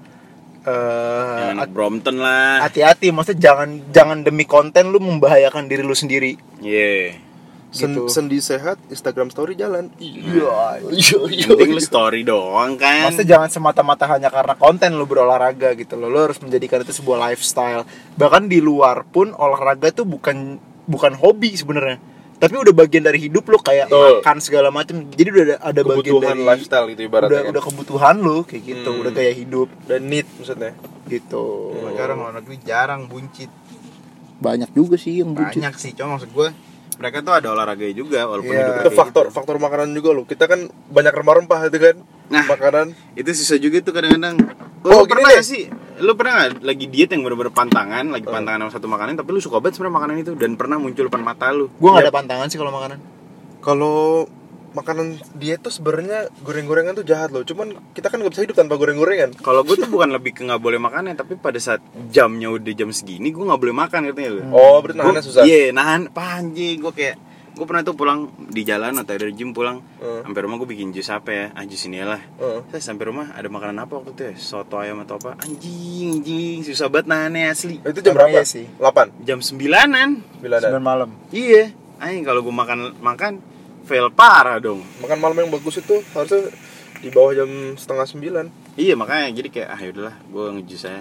Eh 0.64 1.36
Yang 1.38 1.50
anak 1.54 1.68
Brompton 1.70 2.16
lah. 2.16 2.64
hati-hati 2.64 3.12
maksudnya 3.12 3.52
jangan 3.52 3.68
jangan 3.92 4.18
demi 4.20 4.44
konten 4.44 4.88
lu 4.88 4.98
membahayakan 4.98 5.68
diri 5.68 5.84
lu 5.84 5.92
sendiri. 5.92 6.40
Iya. 6.58 7.20
Sen- 7.68 7.90
Gitu. 7.90 8.06
Sendi 8.06 8.38
sehat, 8.38 8.78
Instagram 8.86 9.28
story 9.28 9.58
jalan. 9.58 9.90
Iya, 9.98 10.78
iya, 10.88 11.18
Yang 11.26 11.48
penting 11.52 11.74
lu 11.74 11.82
story 11.82 12.22
doang 12.22 12.78
kan. 12.78 13.10
Maksudnya 13.10 13.34
jangan 13.34 13.50
semata-mata 13.50 14.06
hanya 14.06 14.30
karena 14.30 14.54
konten 14.54 14.94
lu 14.94 15.04
berolahraga 15.04 15.74
gitu 15.74 15.98
loh. 15.98 16.06
Lu 16.06 16.22
harus 16.22 16.38
menjadikan 16.38 16.80
itu 16.80 16.94
sebuah 16.94 17.18
lifestyle. 17.20 17.82
Bahkan 18.14 18.46
di 18.46 18.62
luar 18.62 19.02
pun 19.04 19.34
olahraga 19.34 19.90
tuh 19.90 20.06
bukan 20.06 20.56
bukan 20.86 21.18
hobi 21.18 21.58
sebenarnya. 21.58 21.98
Tapi 22.44 22.54
udah 22.54 22.74
bagian 22.74 23.02
dari 23.02 23.18
hidup 23.18 23.44
lu 23.46 23.58
kayak 23.58 23.88
Betul. 23.88 24.20
makan 24.20 24.36
segala 24.38 24.68
macam. 24.68 24.96
Jadi 25.08 25.28
udah 25.30 25.44
ada, 25.44 25.56
ada 25.64 25.80
bagian 25.82 26.12
Kebutuhan 26.12 26.36
dari 26.36 26.44
lifestyle 26.46 26.86
gitu 26.86 27.02
ibaratnya 27.02 27.28
udah, 27.30 27.40
kan. 27.40 27.50
udah 27.50 27.62
kebutuhan 27.64 28.14
lu 28.18 28.36
kayak 28.42 28.62
gitu, 28.64 28.90
Hmm. 28.90 29.00
udah 29.00 29.12
gaya 29.12 29.32
hidup 29.32 29.68
Dan 29.82 30.00
need 30.04 30.26
maksudnya. 30.34 30.72
gitu. 31.04 31.44
sekarang 31.86 32.16
luar 32.16 32.32
negeri 32.34 32.56
jarang 32.60 33.04
buncit 33.04 33.48
Banyak 34.36 34.70
juga 34.70 34.96
sih 34.96 35.18
yang 35.18 35.32
buncit. 35.32 35.56
banyak 35.56 35.74
sih 35.74 35.90
cuma 35.92 36.16
maksud 36.16 36.30
gue 36.30 36.48
mereka 36.94 37.20
tuh 37.20 37.34
ada 37.34 37.48
olahraga 37.50 37.84
juga 37.88 38.22
walaupun 38.24 38.50
hidup 38.50 38.74
Itu 38.76 38.82
kayak 38.84 38.94
faktor 38.94 39.24
faktor 39.28 39.56
makanan 39.58 39.90
juga 39.92 40.10
loh. 40.12 40.24
Kita 40.24 40.44
kan 40.44 40.64
banyak 40.88 41.10
rempah-rempah 41.10 41.60
itu 41.64 41.78
kan. 41.78 41.96
Nah. 42.26 42.44
Makanan. 42.46 42.86
itu 43.14 43.30
susah 43.34 43.58
juga 43.58 43.80
tuh 43.80 43.92
kadang-kadang 43.92 44.36
Oh, 44.82 45.02
gini 45.02 45.10
pernah 45.10 45.28
deh. 45.28 45.36
gak 45.36 45.44
sih 45.44 45.64
lu 45.96 46.12
pernah 46.12 46.32
gak 46.42 46.60
lagi 46.60 46.86
diet 46.86 47.06
yang 47.08 47.22
bener-bener 47.22 47.50
pantangan 47.50 48.04
lagi 48.08 48.24
pantangan 48.24 48.58
sama 48.60 48.72
satu 48.72 48.86
makanan 48.86 49.14
tapi 49.14 49.30
lu 49.30 49.38
suka 49.38 49.58
banget 49.58 49.76
sebenarnya 49.76 49.96
makanan 49.96 50.16
itu 50.18 50.32
dan 50.34 50.50
pernah 50.54 50.76
muncul 50.76 51.04
depan 51.04 51.20
mata 51.20 51.48
lu 51.48 51.70
Gua 51.76 51.90
nggak 51.92 52.00
Yap. 52.00 52.08
ada 52.08 52.14
pantangan 52.14 52.46
sih 52.46 52.56
kalau 52.56 52.72
makanan. 52.72 52.98
Kalau 53.60 54.26
makanan 54.72 55.06
diet 55.32 55.60
tuh 55.60 55.70
sebenarnya 55.70 56.26
goreng-gorengan 56.40 56.94
tuh 56.94 57.02
jahat 57.02 57.30
loh. 57.30 57.40
Cuman 57.40 57.78
kita 57.92 58.08
kan 58.08 58.18
nggak 58.18 58.28
bisa 58.28 58.42
hidup 58.42 58.56
tanpa 58.56 58.74
goreng-gorengan. 58.74 59.30
kalau 59.38 59.62
gue 59.62 59.76
tuh 59.76 59.86
bukan 59.86 60.10
lebih 60.10 60.34
ke 60.34 60.42
nggak 60.42 60.58
boleh 60.58 60.76
makannya 60.76 61.14
tapi 61.14 61.34
pada 61.36 61.56
saat 61.56 61.78
jamnya 62.08 62.50
udah 62.50 62.72
jam 62.72 62.90
segini 62.90 63.30
gue 63.30 63.40
nggak 63.40 63.56
boleh 63.56 63.72
makan 63.72 64.10
katanya 64.10 64.30
lu 64.32 64.42
Oh, 64.50 64.78
berarti 64.78 64.98
nahannya 64.98 65.14
Gua- 65.16 65.28
susah. 65.30 65.42
iya 65.44 65.70
nahan 65.70 66.10
panji 66.10 66.76
gue 66.76 66.90
kayak 66.90 67.16
gue 67.54 67.64
pernah 67.64 67.80
tuh 67.80 67.94
pulang 67.94 68.20
di 68.44 68.62
jalan 68.62 68.94
atau 68.96 69.14
dari 69.14 69.30
gym 69.30 69.50
pulang 69.50 69.78
Hmm. 69.96 70.20
sampai 70.22 70.40
rumah 70.42 70.56
gue 70.56 70.68
bikin 70.68 70.90
jus 70.90 71.08
apa 71.08 71.30
ya 71.30 71.46
ah 71.52 71.62
jus 71.62 71.80
ini 71.82 71.98
lah 71.98 72.18
Heeh. 72.36 72.60
saya 72.68 72.82
sampai 72.84 73.04
rumah 73.06 73.30
ada 73.30 73.46
makanan 73.46 73.78
apa 73.78 73.94
waktu 73.94 74.10
itu 74.10 74.22
ya 74.22 74.34
soto 74.36 74.76
ayam 74.76 75.00
atau 75.00 75.16
apa 75.16 75.38
anjing 75.38 76.18
anjing 76.18 76.60
susah 76.60 76.86
banget 76.86 77.06
nahannya 77.08 77.48
asli 77.48 77.78
Itu 77.78 78.00
jam 78.00 78.12
berapa? 78.12 78.28
iya 78.28 78.42
sih. 78.42 78.66
8. 78.76 79.22
jam 79.22 79.38
sembilanan 79.38 80.20
Biladan. 80.36 80.68
Sembilan 80.68 80.84
malam. 80.84 81.08
Iya, 81.30 81.70
anjing 81.96 82.22
kalau 82.22 82.40
gue 82.40 82.52
makan 82.52 82.78
makan 82.98 83.32
fail 83.82 84.08
parah 84.10 84.58
dong. 84.58 84.82
Makan 84.98 85.18
malam 85.18 85.36
yang 85.38 85.50
bagus 85.50 85.78
itu 85.78 86.02
harusnya 86.10 86.50
di 86.98 87.08
bawah 87.08 87.32
jam 87.34 87.48
setengah 87.74 88.04
sembilan. 88.04 88.46
Iya 88.74 88.92
makanya 88.94 89.30
jadi 89.30 89.48
kayak 89.48 89.68
ah 89.68 89.78
yaudahlah 89.78 90.16
gue 90.22 90.44
ngejus 90.58 90.82
aja 90.84 91.00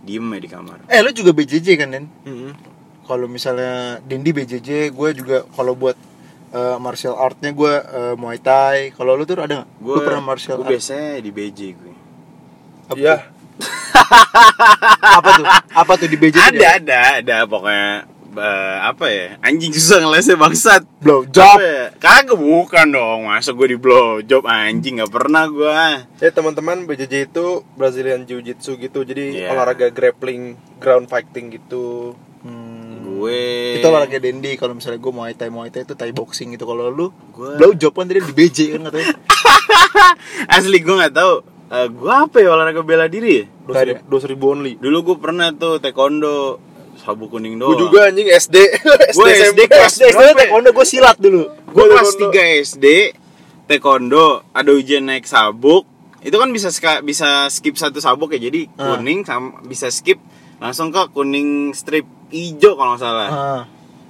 diem 0.00 0.26
ya 0.26 0.38
di 0.38 0.48
kamar. 0.48 0.78
Eh 0.86 1.00
lu 1.00 1.10
juga 1.10 1.32
BJJ 1.32 1.68
kan 1.74 1.88
Den? 1.88 2.06
Mm-hmm. 2.22 2.50
Kalau 3.04 3.26
misalnya 3.26 3.74
Dendi 4.00 4.30
BJJ 4.30 4.68
gue 4.90 5.08
juga 5.12 5.44
kalau 5.48 5.72
buat 5.72 5.96
eh, 6.50 6.76
martial 6.76 7.14
artnya 7.14 7.50
gue 7.50 7.72
eh, 7.74 8.14
Muay 8.14 8.38
Thai 8.38 8.90
kalau 8.90 9.12
lu 9.12 9.22
tuh 9.22 9.38
ada 9.38 9.60
nggak 9.60 9.68
Gue 9.78 9.96
pernah 10.00 10.22
martial 10.24 10.56
gue 10.56 10.64
art 10.64 10.72
biasanya 10.72 11.18
di 11.18 11.30
BJ 11.30 11.60
gue. 11.72 11.94
apa 12.86 12.96
Iya. 12.96 13.14
tuh? 13.16 13.22
apa 15.14 15.28
tuh 15.32 15.46
apa 15.72 15.92
tuh 15.96 16.08
di 16.08 16.16
BJJ 16.16 16.42
Ada 16.42 16.50
dia? 16.52 16.70
ada 16.74 16.98
ada 17.18 17.36
pokoknya 17.44 17.90
eh, 18.34 18.76
apa 18.82 19.06
ya 19.06 19.26
anjing 19.40 19.70
susah 19.70 20.02
ngelesnya 20.02 20.34
bangsat. 20.34 20.82
blow 20.98 21.22
job 21.24 21.54
ya? 21.56 21.94
Kagak 21.96 22.34
bukan 22.34 22.86
dong 22.88 23.20
masa 23.24 23.52
gue 23.52 23.68
di 23.68 23.78
blow 23.78 24.18
job 24.20 24.42
anjing 24.44 24.98
nggak 24.98 25.12
pernah 25.12 25.46
gue. 25.46 25.78
Ya 26.18 26.30
teman-teman 26.30 26.82
BJJ 26.84 27.30
itu 27.30 27.46
Brazilian 27.74 28.24
Jiu 28.24 28.40
Jitsu 28.40 28.74
gitu. 28.76 29.00
Jadi 29.00 29.38
Iya. 29.38 29.54
olahraga 29.54 29.86
grappling, 29.88 30.54
ground 30.76 31.06
fighting 31.06 31.52
gitu. 31.52 32.18
Hmm. 32.42 32.73
Gue 33.16 33.40
itu 33.76 33.86
olahraga 33.86 34.18
Dendi 34.18 34.54
kalau 34.54 34.74
misalnya 34.74 34.98
gue 34.98 35.12
Muay 35.12 35.32
Thai 35.32 35.48
Muay 35.48 35.68
Thai 35.68 35.82
itu 35.82 35.94
Thai 35.94 36.10
boxing 36.10 36.50
gitu 36.50 36.64
kalau 36.64 36.88
lu 36.88 37.14
Gua- 37.30 37.54
blow 37.54 37.72
job 37.72 37.92
kan 37.92 38.04
tadi 38.04 38.18
di 38.18 38.32
BJ 38.32 38.58
kan 38.74 38.88
katanya 38.88 39.14
asli 40.50 40.78
gue 40.78 40.94
nggak 40.94 41.14
tahu. 41.14 41.34
Eh, 41.66 41.86
gue 41.88 42.12
apa 42.12 42.36
ya 42.38 42.48
olahraga 42.50 42.82
bela 42.82 43.06
diri? 43.06 43.46
Dua 43.64 43.80
ribu, 43.82 44.00
dua 44.06 44.20
ribu 44.22 44.44
only. 44.48 44.72
Dulu 44.76 44.98
gue 45.04 45.16
pernah 45.18 45.48
tuh 45.50 45.78
taekwondo 45.78 46.60
sabuk 46.96 47.32
kuning 47.32 47.56
doang. 47.56 47.72
Gue 47.72 47.80
juga 47.82 47.98
anjing 48.06 48.28
SD. 48.28 48.56
Gue 49.12 49.28
SD 49.32 49.60
kelas 49.64 49.94
SD 49.96 50.10
berapa 50.10 50.28
ya? 50.28 50.34
taekwondo 50.40 50.70
gue 50.70 50.86
silat 50.86 51.16
dulu 51.16 51.42
gue 51.48 51.84
kelas. 51.84 52.10
3 52.16 52.30
SD 52.64 52.86
taekwondo 53.64 54.26
ada 54.50 54.70
ujian 54.70 55.02
naik 55.02 55.24
sabuk 55.24 55.88
itu 56.20 56.32
kan 56.32 56.48
bisa 56.48 56.68
bisa 57.00 57.28
skip 57.48 57.74
satu 57.74 57.98
sabuk 57.98 58.30
ya 58.30 58.40
jadi 58.42 58.68
Ah. 58.74 58.94
kuning 58.94 59.22
sama 59.22 59.60
bisa 59.62 59.88
skip 59.88 60.16
langsung 60.56 60.88
ke 60.88 61.00
kuning 61.10 61.72
strip 61.72 62.04
hijau 62.34 62.74
kalau 62.74 62.98
nggak 62.98 63.02
salah. 63.02 63.28
Ah. 63.30 63.62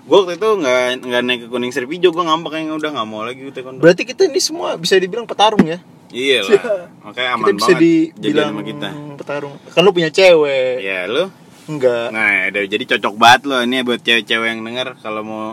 gue 0.05 0.17
waktu 0.21 0.37
itu 0.37 0.49
nggak 0.61 0.81
nggak 1.01 1.23
naik 1.25 1.41
ke 1.45 1.49
kuning 1.49 1.73
strip 1.73 1.89
hijau 1.89 2.13
gue 2.13 2.25
ngambek 2.29 2.61
yang 2.61 2.77
udah 2.77 2.91
nggak 2.93 3.09
mau 3.09 3.25
lagi 3.25 3.41
gue 3.41 3.53
taekwondo. 3.53 3.81
Berarti 3.81 4.03
kita 4.05 4.29
ini 4.29 4.41
semua 4.41 4.77
bisa 4.77 5.01
dibilang 5.01 5.25
petarung 5.25 5.65
ya? 5.65 5.81
Iya 6.15 6.39
lah. 6.45 6.63
Makanya 7.09 7.29
aman 7.35 7.45
kita 7.45 7.53
bisa 7.57 7.71
banget 7.73 7.81
jadi 7.81 7.93
dibilang 8.21 8.51
sama 8.53 8.63
kita. 8.63 8.89
petarung. 9.17 9.55
Kan 9.73 9.81
lu 9.81 9.91
punya 9.97 10.11
cewek. 10.13 10.75
Ya 10.85 11.01
lu? 11.09 11.25
Enggak. 11.65 12.07
Nah 12.13 12.53
jadi 12.53 12.85
cocok 12.97 13.15
banget 13.17 13.41
lo 13.49 13.57
ini 13.65 13.81
buat 13.81 14.01
cewek-cewek 14.05 14.49
yang 14.49 14.61
denger. 14.61 14.89
Kalau 15.01 15.23
mau 15.25 15.45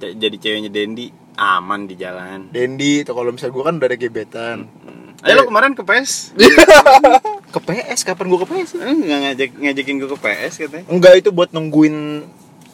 jadi 0.00 0.36
ceweknya 0.36 0.68
Dendi 0.68 1.08
aman 1.36 1.88
di 1.88 1.94
jalan. 1.96 2.48
Dendi 2.52 3.04
atau 3.04 3.16
kalau 3.16 3.32
misalnya 3.32 3.54
gue 3.56 3.64
kan 3.64 3.74
udah 3.76 3.88
ada 3.88 3.98
gebetan. 3.98 4.58
Hmm. 4.68 4.95
Ayo 5.18 5.34
lo 5.34 5.44
kemarin 5.44 5.72
ke 5.72 5.80
PS 5.80 6.36
ke 7.54 7.60
PS 7.62 8.00
kapan 8.02 8.26
gue 8.26 8.38
ke 8.38 8.48
PS 8.48 8.70
Eh, 8.76 8.94
nggak 8.94 9.18
ngajak 9.22 9.50
ngajakin 9.56 9.94
gue 9.96 10.08
ke 10.08 10.18
PS 10.18 10.52
katanya 10.58 10.84
enggak 10.86 11.14
itu 11.16 11.30
buat 11.30 11.50
nungguin 11.50 12.26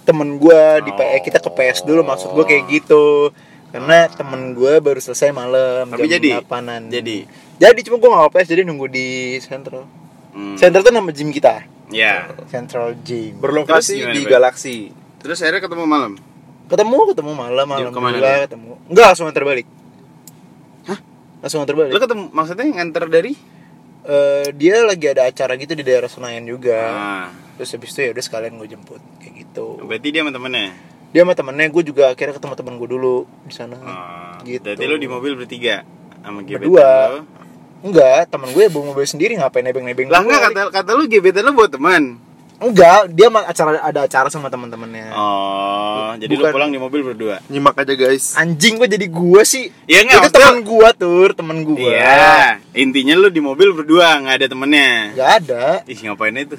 temen 0.03 0.29
gue 0.37 0.61
di 0.83 0.91
PS 0.91 1.21
kita 1.23 1.39
ke 1.39 1.51
PS 1.51 1.79
dulu 1.83 2.03
maksud 2.03 2.33
gue 2.33 2.45
kayak 2.45 2.65
gitu 2.69 3.31
karena 3.69 4.05
temen 4.07 4.53
gue 4.53 4.73
baru 4.79 4.99
selesai 4.99 5.31
malam 5.31 5.89
Tapi 5.89 6.05
jam 6.05 6.19
jadi? 6.19 6.31
8-an. 6.43 6.83
Jadi? 6.89 7.19
jadi 7.57 7.81
cuma 7.83 7.97
gue 7.97 8.09
nggak 8.11 8.23
ke 8.27 8.35
PS 8.35 8.49
jadi 8.49 8.63
nunggu 8.63 8.87
di 8.87 9.09
Central 9.39 9.85
Hmm. 10.33 10.57
Central 10.57 10.81
tuh 10.81 10.91
nama 10.91 11.09
gym 11.09 11.29
kita 11.29 11.61
Ya. 11.89 12.25
Central 12.49 12.97
Gym 12.99 13.37
Berlokasi 13.37 14.01
di 14.01 14.25
Be? 14.25 14.33
Galaksi. 14.33 14.89
Terus 15.19 15.37
akhirnya 15.39 15.61
ketemu 15.61 15.85
malam. 15.85 16.13
ketemu 16.65 16.99
ketemu 17.07 17.33
malam 17.35 17.69
alhamdulillah 17.69 18.49
ketemu 18.49 18.81
enggak 18.89 19.07
langsung 19.07 19.29
antar 19.29 19.45
balik 19.45 19.69
Hah? 19.69 19.82
Langsung 21.43 21.61
antar 21.61 21.75
balik 21.75 21.91
Lo 21.91 22.01
ketemu 22.01 22.23
maksudnya 22.31 22.65
nganter 22.71 23.05
dari? 23.07 23.33
Eh, 24.03 24.51
dia 24.53 24.83
lagi 24.83 25.07
ada 25.07 25.23
acara 25.25 25.55
gitu 25.55 25.75
di 25.75 25.83
daerah 25.83 26.07
Senayan 26.07 26.43
juga 26.43 26.75
Ah, 26.81 27.27
terus 27.55 27.71
habis 27.71 27.91
itu 27.91 28.01
ya 28.01 28.11
udah 28.11 28.19
sekalian 28.21 28.55
gue 28.57 28.69
jemput 28.69 28.99
kayak 29.19 29.35
gitu 29.41 29.79
berarti 29.81 30.09
dia 30.09 30.21
sama 30.21 30.31
temennya. 30.31 30.75
dia 31.09 31.21
sama 31.21 31.35
temennya 31.35 31.67
gue 31.69 31.83
juga 31.85 32.05
akhirnya 32.09 32.35
ketemu 32.35 32.55
temen 32.57 32.75
gue 32.77 32.89
dulu 32.89 33.17
di 33.43 33.53
sana 33.53 33.79
Ah, 33.79 34.35
gitu 34.43 34.65
Berarti 34.65 34.85
lo 34.85 34.97
di 34.97 35.07
mobil 35.07 35.33
bertiga 35.37 35.87
sama 36.19 36.41
gebetan 36.41 36.67
Berdua. 36.67 36.91
lo. 37.13 37.19
enggak 37.83 38.27
temen 38.27 38.49
gue 38.51 38.65
bawa 38.67 38.85
mobil 38.91 39.03
sendiri 39.05 39.33
ngapain 39.35 39.61
nebeng 39.61 39.83
nebeng 39.85 40.09
Lah 40.09 40.19
enggak 40.21 40.41
kata 40.49 40.61
kata 40.73 40.91
lu 40.93 41.07
gebetan 41.07 41.43
lo 41.45 41.53
buat 41.53 41.71
teman. 41.71 42.19
Enggak 42.65 43.11
dia 43.11 43.27
acara 43.29 43.71
ada 43.79 44.01
acara 44.03 44.29
sama 44.29 44.47
teman-temannya 44.47 45.11
Oh, 45.11 46.15
jadi 46.15 46.31
Bukan. 46.31 46.45
lo 46.45 46.55
pulang 46.55 46.71
di 46.71 46.79
mobil 46.79 47.01
berdua. 47.03 47.43
Nyimak 47.47 47.75
aja 47.77 47.93
guys. 47.93 48.35
anjing 48.35 48.77
gue 48.77 48.87
jadi 48.87 49.07
gue 49.07 49.43
sih 49.43 49.71
Iya 49.85 49.99
itu 49.99 50.05
enggak 50.05 50.21
maksudnya- 50.25 50.41
temen 50.45 50.59
gue 50.63 50.89
tur 50.95 51.29
temen 51.33 51.57
gue 51.65 51.93
Iya, 51.93 52.63
intinya 52.73 53.15
lo 53.17 53.29
di 53.29 53.41
mobil 53.41 53.69
berdua, 53.73 54.19
nggak 54.19 54.37
ada 54.37 54.47
temennya. 54.47 54.91
nggak 55.13 55.31
ada 55.41 55.65
Ih, 55.85 55.99
ngapain 56.01 56.35
itu? 56.35 56.57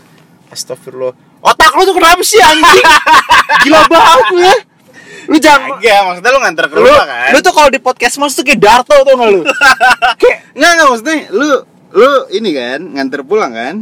Astagfirullah. 0.47 1.15
Otak 1.39 1.71
lu 1.71 1.83
tuh 1.83 1.93
kenapa 1.93 2.21
sih 2.21 2.37
anjing? 2.37 2.83
Gila 3.63 3.81
banget 3.85 4.27
lu 4.29 4.39
ya. 4.39 4.55
Lu 5.23 5.37
jangan 5.37 5.75
Agak, 5.75 5.99
maksudnya 6.05 6.29
lu 6.29 6.39
nganter 6.39 6.65
ke 6.67 6.75
lu, 6.75 6.83
rumah 6.83 7.05
kan? 7.05 7.29
lu 7.31 7.39
tuh 7.39 7.53
kalau 7.53 7.69
di 7.69 7.79
podcast 7.79 8.15
mas 8.17 8.31
tuh 8.31 8.43
kayak 8.43 8.59
Darto 8.59 8.91
tuh 8.93 9.13
nggak 9.13 9.29
lu? 9.29 9.41
kayak 10.21 10.37
Enggak, 10.51 10.71
enggak 10.73 10.87
maksudnya 10.87 11.15
lu 11.31 11.49
lu 11.93 12.09
ini 12.29 12.49
kan 12.51 12.79
nganter 12.91 13.21
pulang 13.21 13.51
kan? 13.51 13.75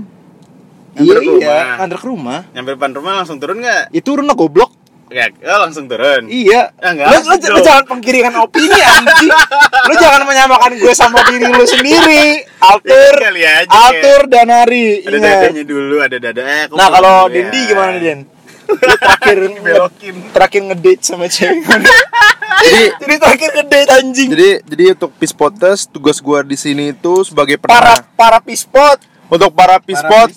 Iya 0.94 1.16
iya 1.16 1.32
rumah. 1.32 1.66
nganter 1.78 1.98
ke 1.98 2.08
rumah. 2.08 2.40
Nyampe 2.52 2.70
depan 2.74 2.92
rumah 2.92 3.12
langsung 3.16 3.38
turun 3.38 3.58
enggak? 3.60 3.88
Itu 3.90 4.12
turun 4.12 4.26
lah 4.26 4.34
goblok. 4.34 4.72
Ya, 5.08 5.28
oh, 5.28 5.60
langsung 5.62 5.86
turun. 5.86 6.24
Iya. 6.26 6.72
Ya, 6.74 6.88
nggak 6.90 7.04
lu, 7.06 7.16
lu, 7.18 7.20
asik 7.34 7.44
lu 7.46 7.52
dong. 7.54 7.66
jangan 7.66 7.84
pengkiringan 7.86 8.34
opini 8.38 8.80
anjing. 8.80 9.32
lu 9.88 9.94
jangan 9.94 10.22
menyamakan 10.24 10.72
gue 10.74 10.94
sama 10.94 11.20
diri 11.26 11.46
lu 11.46 11.66
sendiri. 11.66 12.48
Altur, 12.64 13.14
Ya, 13.36 13.52
aja, 13.60 13.68
Altur 13.68 14.22
Danari. 14.26 15.04
Ada 15.04 15.12
Ingat. 15.14 15.36
dadanya 15.44 15.64
dulu, 15.66 15.96
ada 16.00 16.16
dada. 16.16 16.42
Eh, 16.42 16.64
Nah 16.72 16.88
kalau 16.90 17.16
dulu 17.22 17.28
ya. 17.28 17.36
Dendi 17.44 17.60
gimana 17.66 17.92
nih 17.92 18.02
Den? 18.02 18.20
Lu 18.72 18.96
terakhir 18.96 19.38
Belokin. 19.60 20.16
terakhir 20.32 20.62
ngedate 20.64 21.04
sama 21.04 21.28
cewek? 21.28 21.60
Jadi 21.60 22.84
Jadi 22.96 23.16
terakhir 23.18 23.50
ngedate 23.54 23.90
anjing. 23.92 24.30
jadi 24.32 24.50
jadi 24.64 24.84
untuk 24.96 25.12
Podcast 25.34 25.92
tugas 25.92 26.24
gua 26.24 26.40
di 26.40 26.56
sini 26.56 26.96
itu 26.96 27.28
sebagai 27.28 27.60
para 27.60 28.00
penengah. 28.00 28.16
para 28.16 28.40
pispot. 28.40 28.96
Untuk 29.32 29.56
para 29.56 29.80
Pod. 29.80 30.28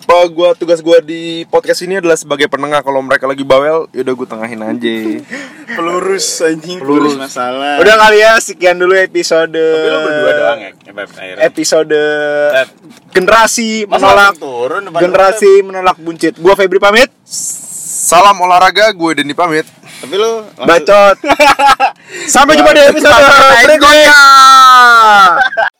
apa 0.00 0.16
gua 0.32 0.56
tugas 0.56 0.80
gua 0.80 0.98
di 0.98 1.44
podcast 1.46 1.84
ini 1.84 2.00
adalah 2.00 2.16
sebagai 2.16 2.48
penengah 2.48 2.80
kalau 2.80 2.98
mereka 2.98 3.28
lagi 3.28 3.44
bawel, 3.44 3.84
yaudah 3.92 4.14
gua 4.16 4.26
tengahin 4.26 4.64
aja. 4.64 4.96
pelurus 5.76 6.40
anjing, 6.40 6.80
Pelurus. 6.80 7.14
pelurus 7.14 7.20
masalah. 7.20 7.76
Udah 7.78 7.94
kali 8.00 8.18
ya 8.18 8.32
sekian 8.40 8.80
dulu 8.80 8.96
episode. 8.96 9.52
Tapi 9.52 9.86
lu 9.86 9.98
berdua 10.02 10.32
doang 10.32 10.58
ya, 10.58 10.70
ya. 10.72 11.34
Episode 11.44 12.00
generasi 13.12 13.84
menolak 13.84 14.34
turun 14.40 14.82
generasi 14.88 15.50
menolak 15.60 15.96
buncit. 16.00 16.34
Gua 16.40 16.56
Febri 16.56 16.80
pamit. 16.80 17.12
Salam 18.00 18.40
olahraga, 18.40 18.90
gue 18.90 19.10
Dendi 19.12 19.36
pamit. 19.36 19.68
Tapi 20.00 20.16
lu 20.16 20.42
langsung- 20.56 20.66
Bacot. 20.66 21.16
Sampai 22.34 22.56
jumpa 22.56 22.72
di 22.72 22.82
episode 22.88 23.14
berikutnya. 23.68 24.18